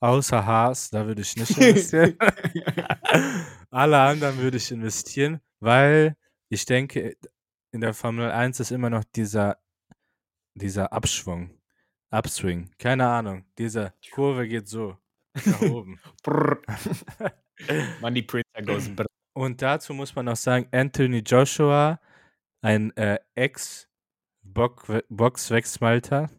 Außer 0.00 0.44
Haas, 0.44 0.90
da 0.90 1.06
würde 1.06 1.22
ich 1.22 1.36
nicht 1.36 1.56
investieren. 1.58 2.18
Alle 3.74 3.98
anderen 3.98 4.38
würde 4.38 4.56
ich 4.58 4.70
investieren, 4.70 5.40
weil 5.58 6.16
ich 6.48 6.64
denke, 6.64 7.16
in 7.72 7.80
der 7.80 7.92
Formel 7.92 8.30
1 8.30 8.60
ist 8.60 8.70
immer 8.70 8.88
noch 8.88 9.02
dieser, 9.02 9.58
dieser 10.54 10.92
Abschwung, 10.92 11.60
Upswing, 12.10 12.70
keine 12.78 13.08
Ahnung, 13.08 13.44
diese 13.58 13.92
Kurve 14.12 14.46
geht 14.46 14.68
so 14.68 14.96
nach 15.44 15.60
oben. 15.62 15.98
Money 18.00 18.22
Printer 18.22 18.62
goes 18.64 18.94
brr. 18.94 19.06
Und 19.32 19.60
dazu 19.60 19.92
muss 19.92 20.14
man 20.14 20.26
noch 20.26 20.36
sagen, 20.36 20.68
Anthony 20.70 21.18
Joshua, 21.18 21.98
ein 22.62 22.96
äh, 22.96 23.18
Ex-Boxwechsmalter, 23.34 26.30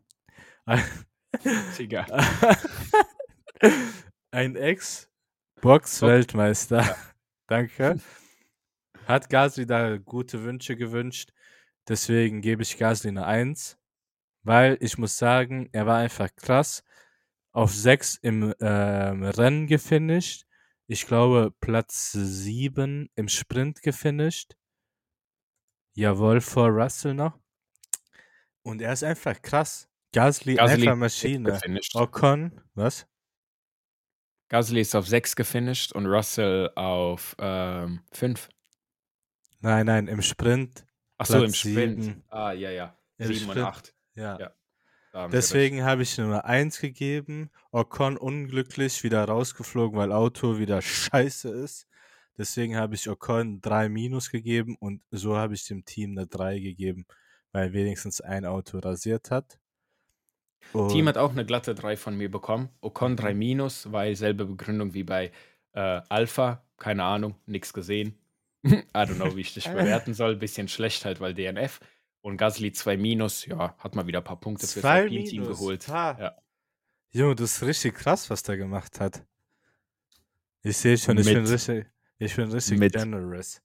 ein 4.32 4.56
Ex-Box-Weltmeister. 4.56 6.96
Danke, 7.48 8.00
hat 9.06 9.30
Gasly 9.30 9.66
da 9.66 9.98
gute 9.98 10.44
Wünsche 10.44 10.76
gewünscht. 10.76 11.32
Deswegen 11.88 12.42
gebe 12.42 12.64
ich 12.64 12.78
Gasly 12.78 13.10
eine 13.10 13.26
1, 13.26 13.78
weil 14.44 14.78
ich 14.82 14.98
muss 14.98 15.18
sagen, 15.18 15.70
er 15.72 15.86
war 15.86 15.98
einfach 15.98 16.30
krass. 16.36 16.84
Auf 17.52 17.72
6 17.74 18.18
im 18.22 18.54
ähm, 18.60 19.24
Rennen 19.24 19.68
gefinisht. 19.68 20.46
Ich 20.88 21.08
glaube, 21.08 21.54
Platz 21.62 22.12
7 22.12 23.10
im 23.16 23.28
Sprint 23.28 23.82
gefinisht. 23.82 24.56
Jawohl, 25.94 26.42
vor 26.42 26.68
Russell 26.70 27.14
noch. 27.14 27.40
Und 28.62 28.82
er 28.82 28.94
ist 28.94 29.04
einfach 29.04 29.42
krass. 29.42 29.88
Gasly, 30.12 30.56
Gasly 30.56 30.82
einfach 30.82 30.96
Maschine. 30.98 31.60
Ocon, 31.94 32.62
was? 32.74 33.08
Gasly 34.50 34.82
ist 34.82 34.96
auf 34.96 35.08
6 35.08 35.36
gefinisht 35.36 35.92
und 35.94 36.06
Russell 36.06 36.70
auf 36.76 37.36
5. 37.40 38.50
Nein, 39.62 39.86
nein, 39.86 40.08
im 40.08 40.22
Sprint. 40.22 40.86
Achso, 41.18 41.36
im 41.36 41.44
Platz 41.46 41.58
Sprint. 41.58 42.04
sieben. 42.04 42.24
Ah, 42.30 42.52
ja, 42.52 42.70
ja. 42.70 42.98
Im 43.18 43.28
7 43.28 43.46
und 43.46 43.52
Sprint. 43.52 43.68
8. 43.68 43.96
Ja. 44.16 44.40
Ja. 44.40 45.28
Deswegen 45.30 45.84
habe 45.84 46.04
ich 46.04 46.18
nur 46.18 46.44
1 46.44 46.82
gegeben. 46.82 47.50
Ocon 47.72 48.18
unglücklich 48.18 49.04
wieder 49.04 49.24
rausgeflogen, 49.24 49.98
weil 49.98 50.12
Auto 50.12 50.60
wieder 50.60 50.82
scheiße 50.82 51.50
ist. 51.50 51.88
Deswegen 52.38 52.76
habe 52.76 52.96
ich 52.96 53.10
Ocon 53.10 53.62
3 53.62 53.88
Minus 53.88 54.30
gegeben 54.30 54.76
und 54.78 55.02
so 55.10 55.38
habe 55.38 55.54
ich 55.54 55.66
dem 55.66 55.86
Team 55.86 56.18
eine 56.18 56.28
3 56.28 56.60
gegeben, 56.60 57.06
weil 57.54 57.72
wenigstens 57.72 58.20
ein 58.20 58.46
Auto 58.46 58.80
rasiert 58.80 59.32
hat. 59.32 59.58
Und 60.74 60.90
Team 60.90 61.08
hat 61.08 61.18
auch 61.18 61.32
eine 61.32 61.46
glatte 61.46 61.74
3 61.76 61.96
von 61.98 62.18
mir 62.18 62.30
bekommen. 62.30 62.70
Ocon 62.82 63.16
3 63.16 63.34
Mhm. 63.34 63.40
minus, 63.40 63.92
weil 63.92 64.16
selbe 64.16 64.46
Begründung 64.46 64.94
wie 64.94 65.04
bei 65.04 65.32
äh, 65.74 66.02
Alpha. 66.10 66.64
Keine 66.78 67.04
Ahnung, 67.04 67.36
nichts 67.46 67.72
gesehen. 67.74 68.18
I 68.66 68.82
don't 68.94 69.16
know, 69.16 69.36
wie 69.36 69.42
ich 69.42 69.54
dich 69.54 69.66
bewerten 69.70 70.14
soll. 70.14 70.36
Bisschen 70.36 70.68
schlecht 70.68 71.06
halt, 71.06 71.20
weil 71.22 71.34
DNF. 71.34 71.80
Und 72.22 72.38
Gasly 72.38 72.72
2 72.74 72.98
minus, 72.98 73.46
ja, 73.46 73.76
hat 73.78 73.96
mal 73.96 74.08
wieder 74.08 74.20
ein 74.20 74.24
paar 74.24 74.40
Punkte 74.40 74.66
Zwei 74.66 75.04
Alpine-Team 75.04 75.44
Minus, 75.44 75.60
geholt. 75.60 75.88
ha. 75.90 76.18
Ja. 76.20 76.36
Junge, 77.12 77.36
das 77.36 77.58
ist 77.58 77.64
richtig 77.64 77.96
krass, 77.96 78.30
was 78.30 78.42
der 78.44 78.58
gemacht 78.58 79.00
hat. 79.00 79.24
Ich 80.64 80.76
sehe 80.78 80.98
schon, 80.98 81.18
ich 81.20 81.26
bin 81.26 81.44
Mit. 81.44 81.52
richtig, 81.52 81.86
ich 82.18 82.36
bin 82.36 82.52
richtig 82.52 82.80
Mit. 82.80 82.94
generous. 82.94 83.62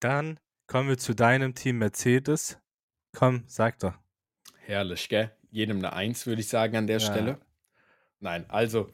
Dann 0.00 0.40
kommen 0.66 0.88
wir 0.88 0.98
zu 0.98 1.14
deinem 1.14 1.54
Team 1.54 1.78
Mercedes. 1.78 2.58
Komm, 3.14 3.44
sag 3.46 3.78
doch. 3.78 3.94
Herrlich, 4.66 5.08
gell? 5.08 5.30
Jedem 5.52 5.76
eine 5.78 5.92
1, 5.92 6.26
würde 6.26 6.40
ich 6.40 6.48
sagen, 6.48 6.76
an 6.76 6.86
der 6.88 6.98
Ja. 6.98 7.06
Stelle. 7.06 7.38
Nein, 8.18 8.44
also, 8.48 8.90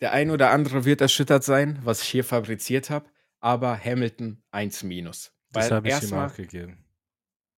der 0.00 0.12
ein 0.12 0.30
oder 0.30 0.50
andere 0.50 0.84
wird 0.84 1.00
erschüttert 1.00 1.44
sein, 1.44 1.78
was 1.84 2.02
ich 2.02 2.08
hier 2.08 2.24
fabriziert 2.24 2.90
habe, 2.90 3.06
aber 3.40 3.78
Hamilton 3.82 4.42
1 4.50 4.82
minus. 4.82 5.32
Das 5.52 5.70
habe 5.70 5.88
ich 5.88 6.02
ihm 6.02 6.12
auch 6.14 6.34
gegeben. 6.34 6.84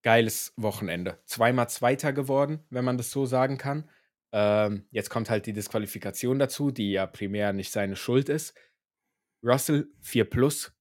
geiles 0.03 0.53
Wochenende. 0.57 1.19
Zweimal 1.25 1.69
Zweiter 1.69 2.13
geworden, 2.13 2.61
wenn 2.71 2.85
man 2.85 2.97
das 2.97 3.11
so 3.11 3.27
sagen 3.27 3.59
kann. 3.59 3.89
Ähm, 4.33 4.87
jetzt 4.91 5.11
kommt 5.11 5.29
halt 5.29 5.47
die 5.47 5.53
Disqualifikation 5.53 6.39
dazu, 6.39 6.71
die 6.71 6.93
ja 6.93 7.07
primär 7.07 7.53
nicht 7.53 7.73
seine 7.73 7.97
Schuld 7.97 8.29
ist. 8.29 8.55
Russell 9.45 9.89
4 10.01 10.25
plus. 10.29 10.73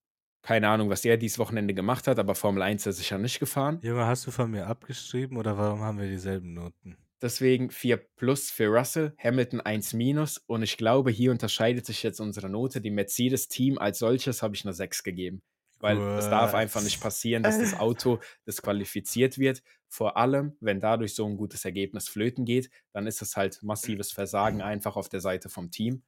Keine 0.41 0.69
Ahnung, 0.69 0.89
was 0.89 1.03
er 1.03 1.17
dieses 1.17 1.39
Wochenende 1.39 1.73
gemacht 1.73 2.07
hat, 2.07 2.17
aber 2.19 2.33
Formel 2.35 2.61
1 2.63 2.81
ist 2.81 2.85
er 2.85 2.93
sicher 2.93 3.17
nicht 3.17 3.39
gefahren. 3.39 3.79
Junge, 3.81 4.05
hast 4.05 4.25
du 4.25 4.31
von 4.31 4.51
mir 4.51 4.67
abgeschrieben 4.67 5.35
oder 5.37 5.57
warum 5.57 5.81
haben 5.81 5.99
wir 5.99 6.07
dieselben 6.07 6.53
Noten? 6.53 6.95
Deswegen 7.21 7.69
4 7.69 7.97
plus 8.15 8.49
für 8.49 8.67
Russell, 8.67 9.13
Hamilton 9.17 9.59
1 9.61 9.93
minus. 9.93 10.37
Und 10.37 10.63
ich 10.63 10.77
glaube, 10.77 11.11
hier 11.11 11.31
unterscheidet 11.31 11.85
sich 11.85 12.01
jetzt 12.03 12.19
unsere 12.21 12.49
Note. 12.49 12.79
Die 12.79 12.91
Mercedes-Team 12.91 13.77
als 13.77 13.99
solches 13.99 14.41
habe 14.41 14.55
ich 14.55 14.63
eine 14.63 14.73
6 14.73 15.03
gegeben. 15.03 15.41
Weil 15.81 15.97
es 15.97 16.29
darf 16.29 16.53
einfach 16.53 16.81
nicht 16.81 16.99
passieren, 17.01 17.41
dass 17.43 17.57
das 17.57 17.73
Auto 17.79 18.19
disqualifiziert 18.47 19.37
wird. 19.37 19.61
Vor 19.87 20.17
allem, 20.17 20.55
wenn 20.59 20.79
dadurch 20.79 21.15
so 21.15 21.25
ein 21.25 21.37
gutes 21.37 21.63
Ergebnis 21.65 22.07
flöten 22.09 22.45
geht, 22.45 22.69
dann 22.93 23.07
ist 23.07 23.21
es 23.21 23.35
halt 23.37 23.63
massives 23.63 24.11
Versagen 24.11 24.61
einfach 24.61 24.95
auf 24.97 25.09
der 25.09 25.21
Seite 25.21 25.49
vom 25.49 25.71
Team. 25.71 26.03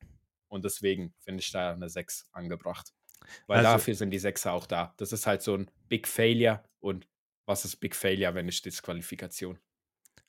Und 0.50 0.65
deswegen 0.65 1.13
finde 1.19 1.41
ich 1.41 1.52
da 1.52 1.71
eine 1.74 1.89
6 1.89 2.26
angebracht. 2.34 2.93
Weil 3.47 3.60
Also- 3.60 3.71
dafür 3.71 3.95
sind 3.95 4.12
die 4.12 4.19
6er 4.19 4.52
auch 4.52 4.65
da. 4.65 4.93
Das 4.97 5.13
ist 5.13 5.26
halt 5.26 5.41
so 5.41 5.56
ein 5.56 5.71
Big 5.88 6.08
Failure. 6.08 6.63
Und 6.80 7.08
was 7.45 7.63
ist 7.65 7.78
Big 7.78 7.95
Failure, 7.95 8.34
wenn 8.36 8.45
nicht 8.47 8.65
Disqualifikation? 8.65 9.58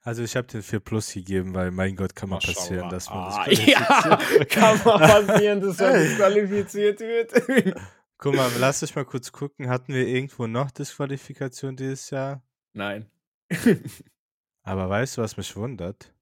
Also 0.04 0.24
ich 0.24 0.34
habe 0.34 0.48
den 0.48 0.62
4 0.62 0.80
Plus 0.80 1.12
gegeben, 1.12 1.54
weil 1.54 1.70
mein 1.70 1.94
Gott 1.94 2.16
kann 2.16 2.28
mal 2.28 2.40
passieren, 2.40 2.90
dass 2.90 3.08
man 3.08 3.24
das 3.24 3.36
ah, 3.36 3.50
Ja, 3.50 4.44
kann 4.48 4.80
mal 4.84 4.98
passieren, 4.98 5.60
dass 5.60 5.78
man 5.78 5.94
disqualifiziert 5.94 7.00
wird. 7.00 7.76
Guck 8.18 8.34
mal, 8.34 8.50
lass 8.58 8.80
dich 8.80 8.94
mal 8.96 9.04
kurz 9.04 9.30
gucken. 9.30 9.68
Hatten 9.68 9.94
wir 9.94 10.06
irgendwo 10.06 10.48
noch 10.48 10.72
Disqualifikation 10.72 11.76
dieses 11.76 12.10
Jahr? 12.10 12.42
Nein. 12.72 13.10
Aber 14.62 14.88
weißt 14.88 15.16
du, 15.18 15.22
was 15.22 15.36
mich 15.36 15.54
wundert? 15.54 16.12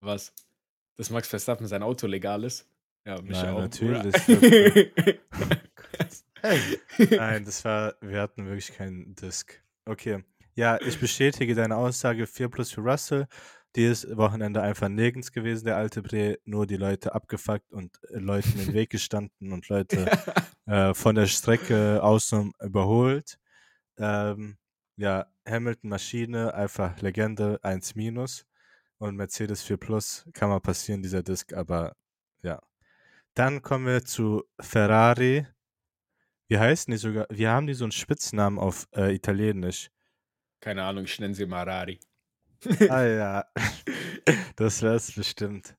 Was? 0.00 0.34
Dass 0.96 1.08
Max 1.10 1.28
Verstappen 1.28 1.66
sein 1.66 1.82
Auto 1.82 2.06
legal 2.06 2.44
ist? 2.44 2.66
Ja, 3.06 3.20
mich 3.22 3.40
Nein, 3.40 3.54
auch. 3.54 3.60
natürlich. 3.60 4.14
Nein, 7.10 7.44
das 7.44 7.64
war, 7.64 7.94
wir 8.00 8.20
hatten 8.20 8.44
wirklich 8.44 8.72
keinen 8.72 9.14
Disc. 9.14 9.62
Okay. 9.86 10.24
Ja, 10.54 10.80
ich 10.80 10.98
bestätige 10.98 11.54
deine 11.54 11.76
Aussage 11.76 12.26
4 12.26 12.48
plus 12.48 12.72
für 12.72 12.80
Russell. 12.80 13.26
Dieses 13.76 14.16
Wochenende 14.16 14.62
einfach 14.62 14.88
nirgends 14.88 15.30
gewesen, 15.30 15.66
der 15.66 15.76
alte 15.76 16.02
Bre, 16.02 16.38
nur 16.44 16.66
die 16.66 16.76
Leute 16.76 17.14
abgefuckt 17.14 17.72
und 17.72 18.00
äh, 18.10 18.18
Leuten 18.18 18.58
im 18.58 18.72
Weg 18.72 18.90
gestanden 18.90 19.52
und 19.52 19.68
Leute 19.68 20.06
äh, 20.66 20.92
von 20.92 21.14
der 21.14 21.26
Strecke 21.26 22.02
außen 22.02 22.52
überholt. 22.60 23.38
Ähm, 23.96 24.56
ja, 24.96 25.26
Hamilton 25.48 25.90
Maschine, 25.90 26.52
einfach 26.54 27.00
Legende 27.00 27.60
1 27.62 27.94
minus 27.94 28.44
und 28.98 29.16
Mercedes 29.16 29.62
4 29.62 29.76
plus, 29.76 30.26
kann 30.32 30.48
mal 30.50 30.60
passieren, 30.60 31.02
dieser 31.02 31.22
Disc, 31.22 31.52
aber 31.52 31.94
ja. 32.42 32.60
Dann 33.34 33.62
kommen 33.62 33.86
wir 33.86 34.04
zu 34.04 34.44
Ferrari. 34.60 35.46
Wie 36.48 36.58
heißen 36.58 36.90
die 36.90 36.98
sogar? 36.98 37.26
Wir 37.30 37.50
haben 37.50 37.66
die 37.68 37.74
so 37.74 37.84
einen 37.84 37.92
Spitznamen 37.92 38.58
auf 38.58 38.88
äh, 38.96 39.14
Italienisch. 39.14 39.90
Keine 40.60 40.84
Ahnung, 40.84 41.04
ich 41.04 41.18
nenne 41.18 41.34
sie 41.34 41.46
Marari. 41.46 41.98
Ah 42.88 43.02
ja, 43.04 43.44
das 44.56 44.82
wär's 44.82 45.12
bestimmt. 45.12 45.76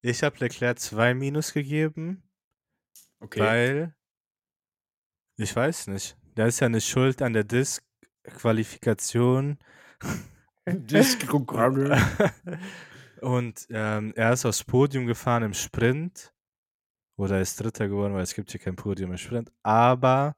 Ich 0.00 0.22
habe 0.22 0.38
Leclerc 0.38 0.78
2 0.78 1.14
Minus 1.14 1.52
gegeben, 1.52 2.22
Okay. 3.20 3.40
weil 3.40 3.94
ich 5.36 5.54
weiß 5.54 5.88
nicht. 5.88 6.16
Der 6.36 6.46
ist 6.46 6.60
ja 6.60 6.68
nicht 6.68 6.88
schuld 6.88 7.22
an 7.22 7.32
der 7.32 7.44
Disqualifikation. 7.44 9.58
Und 13.20 13.66
ähm, 13.70 14.12
er 14.16 14.32
ist 14.32 14.46
aufs 14.46 14.64
Podium 14.64 15.06
gefahren 15.06 15.42
im 15.42 15.54
Sprint. 15.54 16.32
Oder 17.16 17.40
ist 17.40 17.60
Dritter 17.60 17.88
geworden, 17.88 18.14
weil 18.14 18.22
es 18.22 18.34
gibt 18.34 18.50
hier 18.50 18.60
kein 18.60 18.76
Podium 18.76 19.12
im 19.12 19.18
Sprint. 19.18 19.52
Aber 19.62 20.36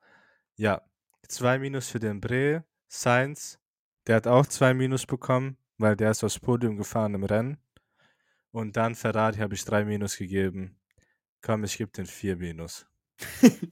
ja, 0.56 0.82
zwei 1.28 1.58
Minus 1.58 1.88
für 1.88 2.00
den 2.00 2.20
Bre. 2.20 2.64
Sainz, 2.88 3.58
der 4.06 4.16
hat 4.16 4.26
auch 4.26 4.46
zwei 4.46 4.74
Minus 4.74 5.06
bekommen, 5.06 5.56
weil 5.78 5.96
der 5.96 6.10
ist 6.10 6.24
aufs 6.24 6.38
Podium 6.38 6.76
gefahren 6.76 7.14
im 7.14 7.24
Rennen. 7.24 7.58
Und 8.50 8.76
dann 8.76 8.94
Ferrari 8.94 9.36
habe 9.38 9.54
ich 9.54 9.64
drei 9.64 9.84
Minus 9.84 10.16
gegeben. 10.16 10.76
Komm, 11.42 11.64
ich 11.64 11.76
gebe 11.78 11.90
den 11.90 12.06
vier 12.06 12.36
Minus. 12.36 12.86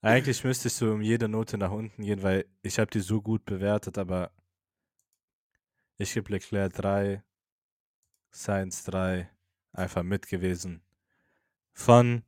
Eigentlich 0.00 0.44
müsste 0.44 0.68
ich 0.68 0.74
so 0.74 0.92
um 0.92 1.02
jede 1.02 1.28
Note 1.28 1.58
nach 1.58 1.72
unten 1.72 2.02
gehen, 2.04 2.22
weil 2.22 2.46
ich 2.62 2.78
habe 2.78 2.90
die 2.90 3.00
so 3.00 3.20
gut 3.20 3.44
bewertet, 3.44 3.98
aber 3.98 4.30
ich 5.96 6.14
gebe 6.14 6.30
Leclerc 6.30 6.72
3, 6.74 7.24
Sainz 8.30 8.84
3, 8.84 9.28
einfach 9.72 10.04
mit 10.04 10.28
gewesen. 10.28 10.82
Von 11.72 12.22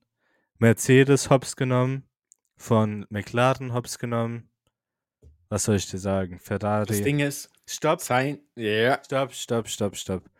Mercedes 0.58 1.30
hops 1.30 1.54
genommen, 1.54 2.08
von 2.56 3.06
McLaren 3.08 3.72
hops 3.72 3.98
genommen 3.98 4.49
was 5.50 5.64
soll 5.64 5.76
ich 5.76 5.90
dir 5.90 5.98
sagen? 5.98 6.38
Ferrari. 6.38 6.86
Das 6.86 7.02
Ding 7.02 7.18
ist, 7.18 7.50
stopp. 7.66 8.00
Sein, 8.00 8.38
ja. 8.56 9.02
Stopp, 9.04 9.34
stopp, 9.34 9.68
stopp, 9.68 9.96
stopp. 9.96 10.30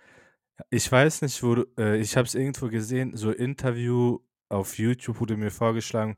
Ich 0.71 0.91
weiß 0.91 1.23
nicht, 1.23 1.43
wo 1.43 1.57
du, 1.57 1.67
äh, 1.77 1.99
ich 1.99 2.17
habe 2.17 2.27
es 2.27 2.35
irgendwo 2.35 2.69
gesehen, 2.69 3.17
so 3.17 3.33
Interview 3.33 4.21
auf 4.49 4.79
YouTube 4.79 5.21
wurde 5.21 5.37
mir 5.37 5.51
vorgeschlagen 5.51 6.17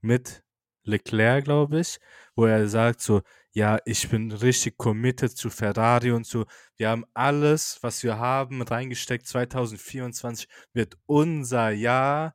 mit 0.00 0.42
Leclerc, 0.84 1.44
glaube 1.44 1.80
ich, 1.80 1.98
wo 2.34 2.46
er 2.46 2.66
sagt 2.68 3.02
so, 3.02 3.20
ja, 3.52 3.78
ich 3.84 4.08
bin 4.08 4.32
richtig 4.32 4.78
committed 4.78 5.36
zu 5.36 5.50
Ferrari 5.50 6.12
und 6.12 6.26
so. 6.26 6.46
Wir 6.76 6.88
haben 6.90 7.04
alles, 7.12 7.78
was 7.82 8.02
wir 8.04 8.18
haben, 8.18 8.62
reingesteckt. 8.62 9.26
2024 9.26 10.48
wird 10.72 10.96
unser 11.06 11.70
Jahr. 11.70 12.34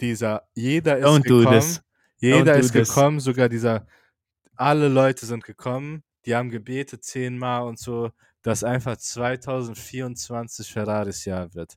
Dieser, 0.00 0.48
jeder 0.54 0.98
ist 0.98 1.06
Don't 1.06 1.28
do 1.28 1.38
gekommen. 1.38 1.78
Jeder 2.18 2.56
ist 2.56 2.72
this. 2.72 2.88
gekommen, 2.88 3.20
sogar 3.20 3.48
dieser, 3.48 3.86
alle 4.58 4.88
Leute 4.88 5.26
sind 5.26 5.44
gekommen. 5.44 6.02
Die 6.26 6.34
haben 6.34 6.50
gebetet 6.50 7.04
zehnmal 7.04 7.62
und 7.62 7.78
so, 7.78 8.10
dass 8.42 8.64
einfach 8.64 8.96
2024 8.96 10.70
Ferraris 10.70 11.24
Jahr 11.24 11.54
wird. 11.54 11.76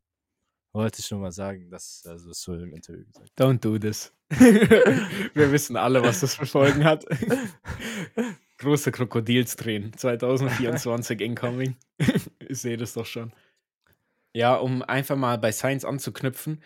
Wollte 0.73 0.99
ich 1.01 1.11
nur 1.11 1.19
mal 1.19 1.31
sagen, 1.31 1.69
das 1.69 2.03
also 2.07 2.31
ist 2.31 2.41
so 2.41 2.55
im 2.55 2.73
Interview 2.73 3.05
gesagt. 3.05 3.29
Don't 3.37 3.59
do 3.59 3.77
this. 3.77 4.13
Wir 4.29 5.51
wissen 5.51 5.75
alle, 5.75 6.01
was 6.01 6.21
das 6.21 6.35
für 6.35 6.45
Folgen 6.45 6.85
hat. 6.85 7.05
Große 8.57 8.91
Krokodilstränen. 8.91 9.91
2024 9.97 11.19
incoming. 11.19 11.75
ich 11.97 12.61
sehe 12.61 12.77
das 12.77 12.93
doch 12.93 13.05
schon. 13.05 13.33
Ja, 14.33 14.55
um 14.55 14.81
einfach 14.81 15.17
mal 15.17 15.37
bei 15.37 15.51
Science 15.51 15.83
anzuknüpfen. 15.83 16.63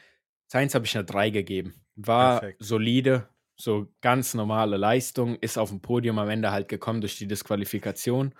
Science 0.50 0.76
habe 0.76 0.86
ich 0.86 0.96
eine 0.96 1.06
3 1.06 1.32
gegeben. 1.32 1.74
War 1.96 2.42
Perfekt. 2.42 2.64
solide, 2.64 3.28
so 3.58 3.88
ganz 4.02 4.34
normale 4.34 4.78
Leistung, 4.78 5.36
ist 5.38 5.58
auf 5.58 5.70
dem 5.70 5.82
Podium 5.82 6.20
am 6.20 6.30
Ende 6.30 6.52
halt 6.52 6.68
gekommen 6.68 7.02
durch 7.02 7.18
die 7.18 7.28
Disqualifikation. 7.28 8.34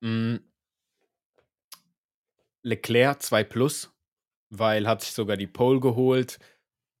Mm. 0.00 0.36
Leclerc 2.62 3.22
2 3.22 3.44
plus, 3.44 3.92
weil 4.50 4.88
hat 4.88 5.02
sich 5.02 5.12
sogar 5.12 5.36
die 5.36 5.46
Pole 5.46 5.80
geholt, 5.80 6.38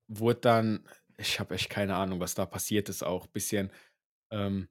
wurde 0.08 0.40
dann, 0.40 0.88
ich 1.16 1.40
habe 1.40 1.54
echt 1.54 1.70
keine 1.70 1.96
Ahnung, 1.96 2.20
was 2.20 2.34
da 2.34 2.46
passiert 2.46 2.88
ist, 2.88 3.02
auch 3.02 3.26
bisschen. 3.26 3.72
Ähm, 4.30 4.68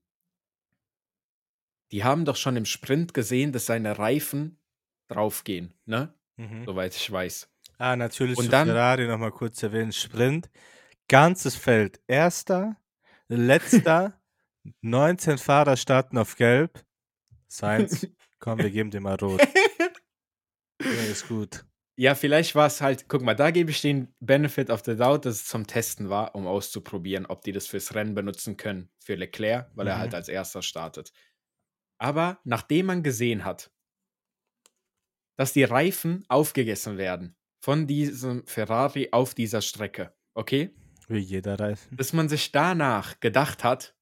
die 1.92 2.04
haben 2.04 2.26
doch 2.26 2.36
schon 2.36 2.56
im 2.56 2.66
Sprint 2.66 3.14
gesehen, 3.14 3.52
dass 3.52 3.66
seine 3.66 3.98
Reifen 4.00 4.58
draufgehen, 5.08 5.74
ne? 5.86 6.14
Mhm. 6.38 6.66
Soweit 6.66 6.96
ich 6.96 7.12
weiß. 7.12 7.50
Ah, 7.78 7.96
natürlich 7.96 8.38
Und 8.38 8.52
dann- 8.52 8.68
Ferrari 8.68 9.08
nochmal 9.08 9.32
kurz 9.32 9.62
erwähnen. 9.64 9.92
Sprint, 9.92 10.50
ganzes 11.08 11.56
Feld. 11.56 12.02
Erster, 12.08 12.78
letzter, 13.28 14.20
19 14.82 15.38
Fahrer 15.38 15.78
starten 15.78 16.18
auf 16.18 16.36
Gelb. 16.36 16.84
Sainz, 17.48 18.08
komm, 18.40 18.60
wir 18.60 18.72
geben 18.72 18.92
dir 18.92 19.02
mal 19.02 19.16
Rot. 19.16 19.42
Ja, 20.82 21.04
ist 21.12 21.28
gut. 21.28 21.66
Ja, 21.98 22.14
vielleicht 22.14 22.56
war 22.56 22.68
es 22.68 22.82
halt, 22.82 23.08
guck 23.08 23.22
mal, 23.22 23.36
da 23.36 23.52
gebe 23.52 23.72
ich 23.72 23.80
den 23.82 24.14
Benefit 24.20 24.70
of 24.70 24.84
the 24.86 24.98
Doubt, 24.98 25.26
dass 25.26 25.36
es 25.36 25.46
zum 25.46 25.66
Testen 25.66 26.10
war, 26.10 26.36
um 26.36 26.46
auszuprobieren, 26.46 27.26
ob 27.26 27.42
die 27.44 27.54
das 27.54 27.68
fürs 27.68 27.96
Rennen 27.96 28.16
benutzen 28.16 28.58
können, 28.58 28.90
für 29.00 29.16
Leclerc, 29.16 29.72
weil 29.76 29.88
er 29.88 29.96
Mhm. 29.96 30.00
halt 30.00 30.14
als 30.16 30.28
erster 30.28 30.62
startet. 30.62 31.14
Aber 31.98 32.40
nachdem 32.44 32.88
man 32.88 33.02
gesehen 33.02 33.46
hat, 33.46 33.72
dass 35.38 35.54
die 35.54 35.64
Reifen 35.64 36.26
aufgegessen 36.28 36.98
werden 36.98 37.38
von 37.64 37.88
diesem 37.88 38.46
Ferrari 38.46 39.10
auf 39.12 39.34
dieser 39.34 39.62
Strecke, 39.62 40.14
okay? 40.34 40.76
Wie 41.08 41.20
jeder 41.20 41.60
Reifen. 41.60 41.96
Dass 41.98 42.14
man 42.14 42.30
sich 42.30 42.52
danach 42.52 43.20
gedacht 43.20 43.64
hat, 43.64 43.96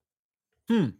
hm, 0.67 0.99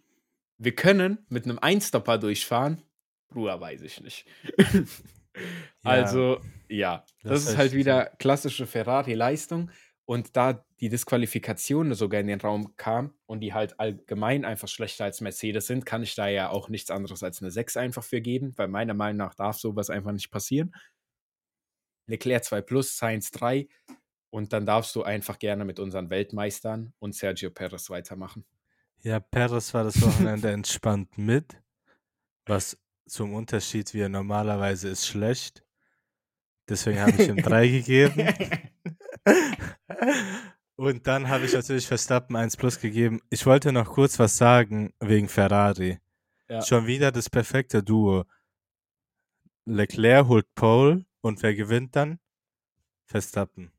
wir 0.58 0.76
können 0.76 1.26
mit 1.30 1.46
einem 1.46 1.60
Einstopper 1.60 2.18
durchfahren, 2.18 2.82
Bruder, 3.30 3.60
weiß 3.60 3.82
ich 3.82 4.02
nicht. 4.02 4.26
Also, 5.84 6.40
ja, 6.70 7.06
das 7.24 7.44
das, 7.44 7.50
ist 7.50 7.58
halt 7.58 7.72
wieder 7.74 8.06
klassische 8.20 8.68
Ferrari-Leistung. 8.68 9.72
Und 10.06 10.36
da 10.36 10.66
die 10.82 10.90
Disqualifikation 10.90 11.94
sogar 11.94 12.20
in 12.20 12.28
den 12.28 12.42
Raum 12.42 12.76
kam 12.76 13.14
und 13.26 13.40
die 13.40 13.54
halt 13.54 13.80
allgemein 13.80 14.44
einfach 14.44 14.68
schlechter 14.68 15.06
als 15.06 15.22
Mercedes 15.22 15.66
sind, 15.66 15.86
kann 15.86 16.04
ich 16.04 16.14
da 16.14 16.28
ja 16.28 16.50
auch 16.50 16.68
nichts 16.68 16.92
anderes 16.92 17.24
als 17.24 17.42
eine 17.42 17.52
6 17.52 17.78
einfach 17.78 18.04
für 18.04 18.20
geben, 18.20 18.54
weil 18.58 18.68
meiner 18.68 18.94
Meinung 18.94 19.18
nach 19.18 19.34
darf 19.34 19.58
sowas 19.58 19.90
einfach 19.90 20.12
nicht 20.12 20.30
passieren. 20.30 20.74
Leclerc 22.08 22.44
2 22.44 22.62
Plus, 22.62 22.98
Sainz 22.98 23.32
3 23.32 23.68
und 24.34 24.52
dann 24.52 24.66
darfst 24.66 24.96
du 24.96 25.04
einfach 25.04 25.38
gerne 25.38 25.64
mit 25.64 25.80
unseren 25.80 26.10
Weltmeistern 26.10 26.92
und 26.98 27.14
Sergio 27.14 27.52
Perez 27.52 27.92
weitermachen. 27.92 28.44
Ja, 29.04 29.20
Perez 29.20 29.76
war 29.76 29.84
das 29.84 30.02
Wochenende 30.02 30.50
entspannt 30.50 31.20
mit, 31.20 31.62
was 32.48 32.80
zum 33.06 33.36
Unterschied, 33.36 33.94
wie 33.94 34.00
er 34.00 34.10
normalerweise 34.10 34.90
ist, 34.90 35.06
schlecht. 35.06 35.64
Deswegen 36.68 37.00
habe 37.00 37.12
ich 37.12 37.30
ihm 37.30 37.44
drei 37.44 37.68
gegeben. 37.84 38.28
Und 40.78 41.06
dann 41.06 41.30
habe 41.30 41.46
ich 41.46 41.54
natürlich 41.54 41.86
Verstappen 41.86 42.36
1 42.36 42.58
Plus 42.58 42.80
gegeben. 42.80 43.22
Ich 43.30 43.46
wollte 43.46 43.72
noch 43.72 43.92
kurz 43.92 44.18
was 44.18 44.36
sagen 44.36 44.96
wegen 45.00 45.30
Ferrari. 45.30 46.00
Ja. 46.50 46.64
Schon 46.64 46.88
wieder 46.88 47.12
das 47.12 47.30
perfekte 47.30 47.84
Duo. 47.84 48.26
Leclerc 49.66 50.28
holt 50.28 50.56
Pole 50.56 51.06
und 51.22 51.44
wer 51.44 51.54
gewinnt 51.54 51.96
dann? 51.96 52.20
Verstappen. 53.06 53.73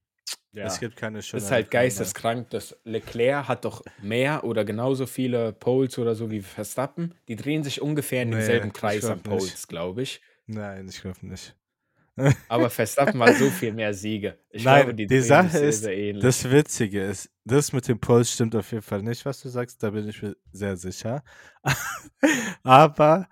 Ja. 0.54 0.66
Es 0.66 0.78
gibt 0.78 0.94
keine 0.96 1.18
Das 1.18 1.26
schönere 1.26 1.44
ist 1.44 1.50
halt 1.50 1.70
geisteskrank, 1.72 2.50
dass 2.50 2.76
Leclerc 2.84 3.48
hat 3.48 3.64
doch 3.64 3.82
mehr 4.02 4.44
oder 4.44 4.64
genauso 4.64 5.06
viele 5.06 5.52
Poles 5.52 5.98
oder 5.98 6.14
so 6.14 6.30
wie 6.30 6.42
Verstappen. 6.42 7.14
Die 7.26 7.34
drehen 7.34 7.64
sich 7.64 7.82
ungefähr 7.82 8.22
in 8.22 8.30
Nee, 8.30 8.36
demselben 8.36 8.72
Kreis 8.72 9.04
an. 9.04 9.20
Poles, 9.20 9.66
glaube 9.66 10.02
ich. 10.02 10.20
Nein, 10.46 10.86
ich 10.88 11.00
glaube 11.00 11.26
nicht. 11.26 11.56
Aber 12.48 12.70
Verstappen 12.70 13.20
hat 13.20 13.34
so 13.36 13.50
viel 13.50 13.72
mehr 13.72 13.92
Siege. 13.92 14.38
Ich 14.50 14.62
Nein, 14.62 14.82
glaube, 14.84 14.94
die, 14.94 15.06
die 15.08 15.20
Sache 15.20 15.58
ist, 15.58 15.80
sehr 15.82 15.96
ähnlich. 15.96 16.22
Das 16.22 16.48
Witzige 16.48 17.02
ist, 17.02 17.30
das 17.44 17.72
mit 17.72 17.88
dem 17.88 17.98
Puls 17.98 18.30
stimmt 18.30 18.54
auf 18.54 18.70
jeden 18.70 18.82
Fall 18.84 19.02
nicht, 19.02 19.24
was 19.24 19.40
du 19.40 19.48
sagst, 19.48 19.82
da 19.82 19.90
bin 19.90 20.08
ich 20.08 20.22
mir 20.22 20.36
sehr 20.52 20.76
sicher. 20.76 21.24
Aber 22.62 23.28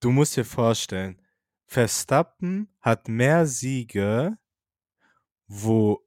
du 0.00 0.10
musst 0.10 0.36
dir 0.36 0.44
vorstellen, 0.44 1.22
Verstappen 1.66 2.74
hat 2.80 3.06
mehr 3.06 3.46
Siege, 3.46 4.36
wo 5.46 6.00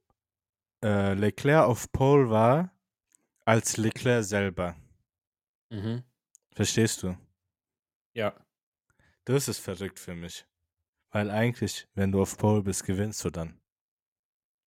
äh, 0.84 1.14
Leclerc 1.14 1.66
auf 1.66 1.92
Pole 1.92 2.30
war, 2.30 2.72
als 3.46 3.78
Leclerc 3.78 4.24
selber. 4.24 4.76
mhm. 5.70 6.04
Verstehst 6.52 7.02
du? 7.02 7.18
Ja. 8.14 8.34
Das 9.26 9.48
ist 9.48 9.60
verrückt 9.60 10.00
für 10.00 10.14
mich. 10.14 10.46
Weil 11.10 11.32
eigentlich, 11.32 11.88
wenn 11.96 12.12
du 12.12 12.22
auf 12.22 12.38
Pole 12.38 12.62
bist, 12.62 12.86
gewinnst 12.86 13.24
du 13.26 13.30
dann. 13.30 13.60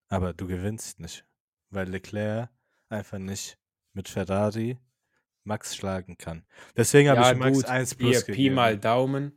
Aber 0.08 0.32
du 0.32 0.46
gewinnst 0.46 0.98
nicht. 0.98 1.24
Weil 1.70 1.88
Leclerc 1.88 2.50
einfach 2.88 3.18
nicht 3.18 3.58
mit 3.92 4.08
Ferrari 4.08 4.78
Max 5.44 5.76
schlagen 5.76 6.18
kann. 6.18 6.44
Deswegen 6.76 7.08
habe 7.08 7.20
ja, 7.20 7.32
ich 7.32 7.38
Max 7.38 7.56
gut. 7.56 7.66
1 7.66 7.90
Hier, 7.90 7.98
plus 7.98 8.24
Pi 8.24 8.32
gegeben. 8.32 8.54
mal 8.56 8.78
Daumen. 8.78 9.32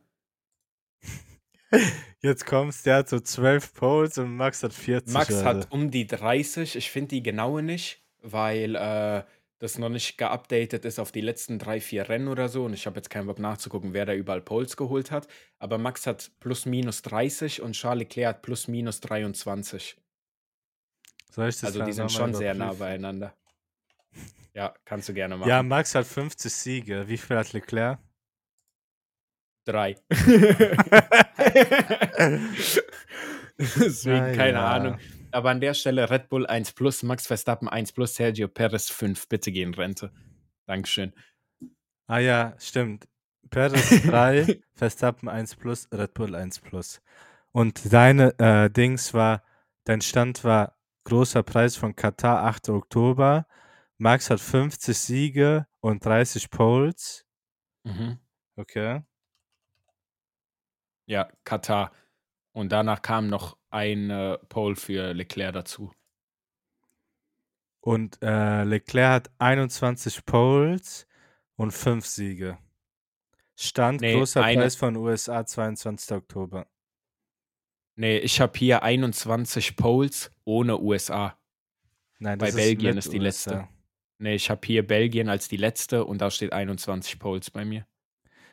Jetzt 2.22 2.46
kommst, 2.46 2.86
der 2.86 2.98
hat 2.98 3.10
so 3.10 3.20
12 3.20 3.74
Poles 3.74 4.18
und 4.18 4.36
Max 4.36 4.64
hat 4.64 4.74
40. 4.74 5.14
Max 5.14 5.32
oder 5.32 5.46
hat 5.46 5.72
um 5.72 5.92
die 5.92 6.08
30. 6.08 6.76
Ich 6.76 6.92
finde 6.92 7.10
die 7.10 7.24
genaue 7.24 7.64
nicht, 7.64 8.02
weil 8.22 8.76
äh, 8.76 9.24
das 9.60 9.78
noch 9.78 9.90
nicht 9.90 10.18
geupdatet 10.18 10.86
ist 10.86 11.00
auf 11.00 11.12
die 11.12 11.22
letzten 11.22 11.60
drei, 11.60 11.80
vier 11.80 12.10
Rennen 12.10 12.28
oder 12.28 12.50
so. 12.50 12.66
Und 12.66 12.74
ich 12.74 12.86
habe 12.86 12.96
jetzt 12.96 13.10
keinen 13.10 13.28
Bock 13.28 13.40
nachzugucken, 13.40 13.94
wer 13.94 14.06
da 14.06 14.14
überall 14.14 14.42
Poles 14.42 14.78
geholt 14.78 15.12
hat. 15.12 15.28
Aber 15.60 15.78
Max 15.78 16.08
hat 16.08 16.32
plus 16.40 16.66
minus 16.66 17.02
30 17.04 17.62
und 17.62 17.74
Charles 17.74 18.00
Leclerc 18.00 18.36
hat 18.36 18.42
plus 18.42 18.68
minus 18.68 19.00
23. 19.02 19.98
Soll 21.30 21.50
ich 21.50 21.56
das 21.56 21.66
Also 21.66 21.84
die 21.84 21.94
sind 21.94 22.12
schon 22.12 22.34
sehr 22.34 22.54
nah 22.54 22.74
beieinander. 22.74 23.34
Ja, 24.54 24.74
kannst 24.84 25.08
du 25.08 25.14
gerne 25.14 25.38
machen. 25.38 25.50
Ja, 25.50 25.62
Max 25.62 25.94
hat 25.94 26.08
50 26.08 26.52
Siege. 26.52 27.08
Wie 27.08 27.18
viel 27.18 27.38
hat 27.38 27.54
Leclerc? 27.54 28.00
Drei. 29.65 29.95
Deswegen, 33.58 34.17
Na 34.17 34.36
keine 34.36 34.58
ja. 34.60 34.72
Ahnung. 34.72 34.98
Aber 35.32 35.50
an 35.50 35.62
der 35.62 35.74
Stelle 35.74 36.10
Red 36.10 36.30
Bull 36.30 36.48
1 36.48 36.72
plus, 36.74 37.04
Max 37.04 37.28
Verstappen 37.28 37.67
1 37.67 37.91
plus, 37.91 38.15
Sergio 38.15 38.48
Perez 38.48 38.89
5. 38.89 39.28
Bitte 39.28 39.52
geh 39.52 39.62
in 39.62 39.74
Rente. 39.74 40.12
Dankeschön. 40.65 41.13
Ah 42.08 42.19
ja, 42.19 42.56
stimmt. 42.58 43.08
Perez 43.50 43.89
3, 44.04 44.62
Verstappen 44.74 45.30
1 45.30 45.56
plus, 45.56 45.88
Red 45.91 46.13
Bull 46.13 46.36
1 46.36 46.60
plus. 46.60 47.02
Und 47.52 47.93
deine 47.93 48.38
äh, 48.39 48.69
Dings 48.69 49.13
war, 49.13 49.43
dein 49.84 50.02
Stand 50.02 50.43
war 50.43 50.78
großer 51.04 51.43
Preis 51.43 51.76
von 51.76 51.95
Katar, 51.95 52.43
8. 52.45 52.69
Oktober. 52.69 53.45
Max 53.98 54.30
hat 54.30 54.39
50 54.39 54.98
Siege 54.98 55.67
und 55.82 56.06
30 56.06 56.50
Poles. 56.50 57.26
Mhm. 57.84 58.19
Okay. 58.56 59.02
Ja, 61.10 61.28
Katar. 61.43 61.91
Und 62.54 62.72
danach 62.72 63.02
kam 63.02 63.28
noch 63.28 63.58
ein 63.72 64.10
äh, 64.12 64.38
Pole 64.50 64.76
für 64.76 65.12
Leclerc 65.13 65.54
dazu. 65.54 65.91
Und 67.82 68.19
äh, 68.22 68.63
Leclerc 68.63 69.12
hat 69.12 69.32
21 69.39 70.26
Poles 70.26 71.08
und 71.56 71.72
5 71.72 72.06
Siege. 72.06 72.58
Stand 73.56 74.02
Nee, 74.02 74.13
großer 74.15 74.43
eine- 74.43 74.62
Preis 74.62 74.76
von 74.76 74.95
USA 74.95 75.45
22. 75.45 76.15
Oktober. 76.15 76.67
Nee, 77.95 78.19
ich 78.19 78.39
habe 78.39 78.58
hier 78.58 78.84
21 78.84 79.76
Polls 79.76 80.32
ohne 80.45 80.80
USA. 80.80 81.38
Nein, 82.19 82.38
Bei 82.38 82.48
das 82.48 82.56
Belgien 82.56 82.98
ist 82.98 83.12
die 83.12 83.17
letzte. 83.17 83.50
USA. 83.56 83.69
Nee, 84.19 84.36
ich 84.36 84.50
habe 84.50 84.62
hier 84.65 84.86
Belgien 84.86 85.28
als 85.28 85.48
die 85.48 85.58
letzte 85.58 86.06
und 86.06 86.19
da 86.19 86.30
steht 86.30 86.54
21 86.54 87.17
Polls 87.19 87.50
bei 87.50 87.65
mir. 87.65 87.88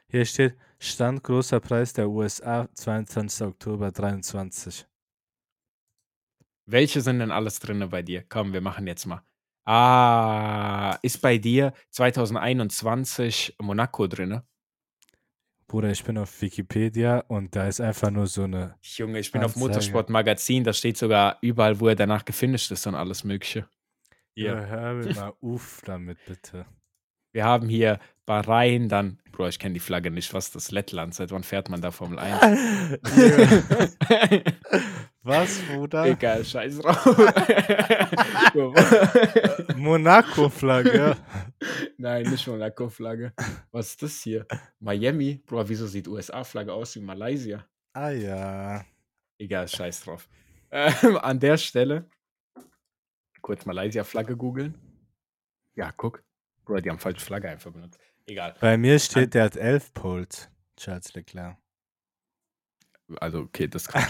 Hier 0.09 0.25
steht 0.25 0.57
Stand 0.79 1.25
großer 1.25 1.59
Preis 1.59 1.93
der 1.93 2.09
USA 2.09 2.69
22. 2.73 3.45
Oktober 3.45 3.91
23. 3.91 4.87
Welche 6.67 7.01
sind 7.01 7.19
denn 7.19 7.33
alles 7.33 7.59
drinne 7.59 7.89
bei 7.89 8.03
dir? 8.03 8.25
Komm, 8.29 8.53
wir 8.53 8.61
machen 8.61 8.87
jetzt 8.87 9.07
mal. 9.07 9.23
Ah, 9.65 10.97
ist 11.03 11.21
bei 11.21 11.39
dir 11.39 11.73
2021 11.91 13.57
Monaco 13.61 14.07
drinne? 14.07 14.47
Bruder, 15.67 15.91
ich 15.91 16.05
bin 16.05 16.19
auf 16.19 16.41
Wikipedia 16.41 17.25
und 17.27 17.57
da 17.57 17.67
ist 17.67 17.81
einfach 17.81 18.11
nur 18.11 18.29
so 18.29 18.45
eine. 18.45 18.77
Junge, 18.83 19.19
ich 19.19 19.33
bin 19.33 19.43
auf 19.43 19.57
Anzeige. 19.57 19.67
Motorsport 19.67 20.11
Magazin, 20.11 20.63
da 20.63 20.73
steht 20.73 20.97
sogar 20.97 21.39
überall, 21.41 21.81
wo 21.81 21.89
er 21.89 21.97
danach 21.97 22.25
gefinisht 22.25 22.71
ist 22.71 22.87
und 22.87 22.95
alles 22.95 23.25
Mögliche. 23.25 23.69
Ja, 24.37 24.55
hör 24.55 24.95
mir 24.95 25.13
mal 25.15 25.33
uff 25.41 25.83
damit, 25.85 26.19
bitte. 26.27 26.65
Wir 27.37 27.45
haben 27.45 27.69
hier 27.69 28.01
Bahrain, 28.25 28.89
dann, 28.89 29.19
Bro, 29.31 29.49
ich 29.49 29.59
kenne 29.59 29.75
die 29.75 29.81
Flagge 29.81 30.11
nicht, 30.11 30.33
was 30.33 30.47
ist 30.47 30.55
das 30.55 30.71
Lettland? 30.71 31.15
Seit 31.15 31.33
wann 31.33 31.43
fährt 31.43 31.69
man 31.69 31.83
da 31.83 31.91
Formel 31.91 32.19
1? 32.19 32.99
Was, 35.23 35.59
Bruder? 35.67 36.07
Egal, 36.07 36.47
scheiß 36.47 36.79
drauf. 36.79 37.05
Monaco-Flagge. 39.77 41.15
Nein, 41.99 42.31
nicht 42.31 42.47
Monaco-Flagge. 42.47 43.35
Was 43.71 43.89
ist 43.89 44.03
das 44.03 44.23
hier? 44.23 44.47
Miami? 44.81 45.43
Bro, 45.45 45.69
wieso 45.69 45.87
sieht 45.87 46.09
USA-Flagge 46.09 46.73
aus 46.73 46.97
wie 46.97 47.01
Malaysia? 47.01 47.67
ah 47.93 48.13
ja. 48.13 48.83
Egal, 49.37 49.69
scheiß 49.69 50.05
drauf. 50.05 50.27
Ähm, 50.71 51.19
an 51.19 51.39
der 51.39 51.59
Stelle 51.59 52.09
kurz 53.43 53.67
Malaysia-Flagge 53.67 54.39
googeln. 54.39 54.75
Ja, 55.75 55.93
guck. 55.93 56.25
Bro, 56.67 56.81
die 56.81 56.91
haben 56.91 56.99
falsche 56.99 57.25
Flagge 57.25 57.49
einfach 57.49 57.73
benutzt. 57.73 57.99
Egal. 58.27 58.55
Bei 58.61 58.77
mir 58.77 58.99
steht, 58.99 59.33
der 59.35 59.45
hat 59.45 59.57
elf 59.57 59.95
Poles. 59.95 60.51
Charles 60.77 61.15
Leclerc. 61.15 61.57
Also, 63.21 63.39
okay, 63.41 63.69
das 63.69 63.87
kann 63.89 64.05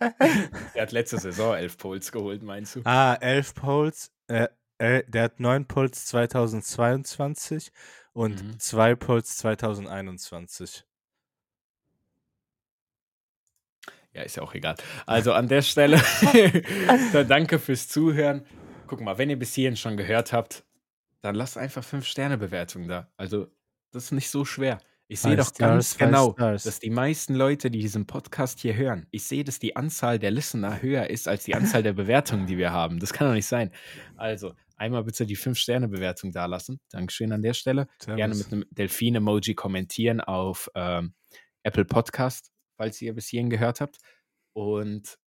Er 0.00 0.82
hat 0.82 0.92
letzte 0.92 1.18
Saison 1.18 1.54
elf 1.54 1.76
Poles 1.76 2.10
geholt, 2.10 2.42
meinst 2.42 2.74
du? 2.76 2.80
Ah, 2.84 3.14
elf 3.20 3.54
Poles. 3.54 4.10
Äh, 4.28 4.48
äh, 4.78 5.04
der 5.06 5.24
hat 5.24 5.40
neun 5.40 5.66
Poles 5.66 6.06
2022 6.06 7.70
und 8.14 8.42
Mhm. 8.42 8.58
zwei 8.58 8.94
Poles 8.94 9.36
2021. 9.36 10.84
Ja, 14.12 14.22
ist 14.22 14.36
ja 14.36 14.42
auch 14.42 14.54
egal. 14.54 14.74
Also 15.06 15.32
an 15.34 15.48
der 15.48 15.62
Stelle, 15.62 15.98
danke 17.28 17.58
fürs 17.58 17.88
Zuhören. 17.88 18.46
Guck 18.86 19.02
mal, 19.02 19.18
wenn 19.18 19.30
ihr 19.30 19.38
bis 19.38 19.54
hierhin 19.54 19.76
schon 19.76 19.96
gehört 19.96 20.32
habt, 20.32 20.64
dann 21.22 21.34
lasst 21.34 21.58
einfach 21.58 21.84
5-Sterne-Bewertung 21.84 22.88
da. 22.88 23.12
Also, 23.16 23.48
das 23.92 24.04
ist 24.04 24.12
nicht 24.12 24.30
so 24.30 24.44
schwer. 24.44 24.80
Ich 25.08 25.20
sehe 25.20 25.34
doch 25.34 25.52
ganz 25.54 25.94
stars, 25.94 25.98
genau, 25.98 26.32
stars. 26.32 26.62
dass 26.62 26.78
die 26.78 26.90
meisten 26.90 27.34
Leute, 27.34 27.68
die 27.68 27.80
diesen 27.80 28.06
Podcast 28.06 28.60
hier 28.60 28.76
hören, 28.76 29.08
ich 29.10 29.24
sehe, 29.24 29.42
dass 29.42 29.58
die 29.58 29.74
Anzahl 29.74 30.20
der 30.20 30.30
Listener 30.30 30.80
höher 30.80 31.10
ist 31.10 31.26
als 31.26 31.42
die 31.44 31.56
Anzahl 31.56 31.82
der 31.82 31.94
Bewertungen, 31.94 32.46
die 32.46 32.56
wir 32.56 32.70
haben. 32.70 33.00
Das 33.00 33.12
kann 33.12 33.26
doch 33.26 33.34
nicht 33.34 33.46
sein. 33.46 33.72
Also, 34.16 34.54
einmal 34.76 35.02
bitte 35.02 35.26
die 35.26 35.36
5-Sterne-Bewertung 35.36 36.30
da 36.30 36.46
lassen. 36.46 36.80
Dankeschön 36.90 37.32
an 37.32 37.42
der 37.42 37.54
Stelle. 37.54 37.88
Gerne 38.06 38.36
mit 38.36 38.52
einem 38.52 38.64
Delfin-Emoji 38.70 39.54
kommentieren 39.54 40.20
auf 40.20 40.70
ähm, 40.76 41.14
Apple 41.64 41.84
Podcast, 41.84 42.52
falls 42.76 43.02
ihr 43.02 43.12
bis 43.12 43.26
hierhin 43.26 43.50
gehört 43.50 43.80
habt. 43.80 43.98
Und 44.52 45.18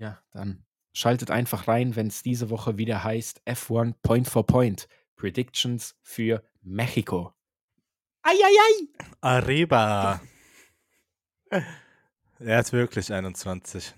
ja, 0.00 0.20
dann 0.32 0.66
schaltet 0.92 1.30
einfach 1.30 1.68
rein, 1.68 1.96
wenn 1.96 2.08
es 2.08 2.22
diese 2.22 2.50
Woche 2.50 2.78
wieder 2.78 3.04
heißt 3.04 3.42
F1 3.46 3.94
Point 4.02 4.28
for 4.28 4.44
Point. 4.44 4.88
Predictions 5.16 5.96
für 6.02 6.42
Mexiko. 6.62 7.32
Eieiei! 8.22 8.88
Arriba. 9.20 10.20
er 11.50 12.58
hat 12.58 12.72
wirklich 12.72 13.12
21. 13.12 13.94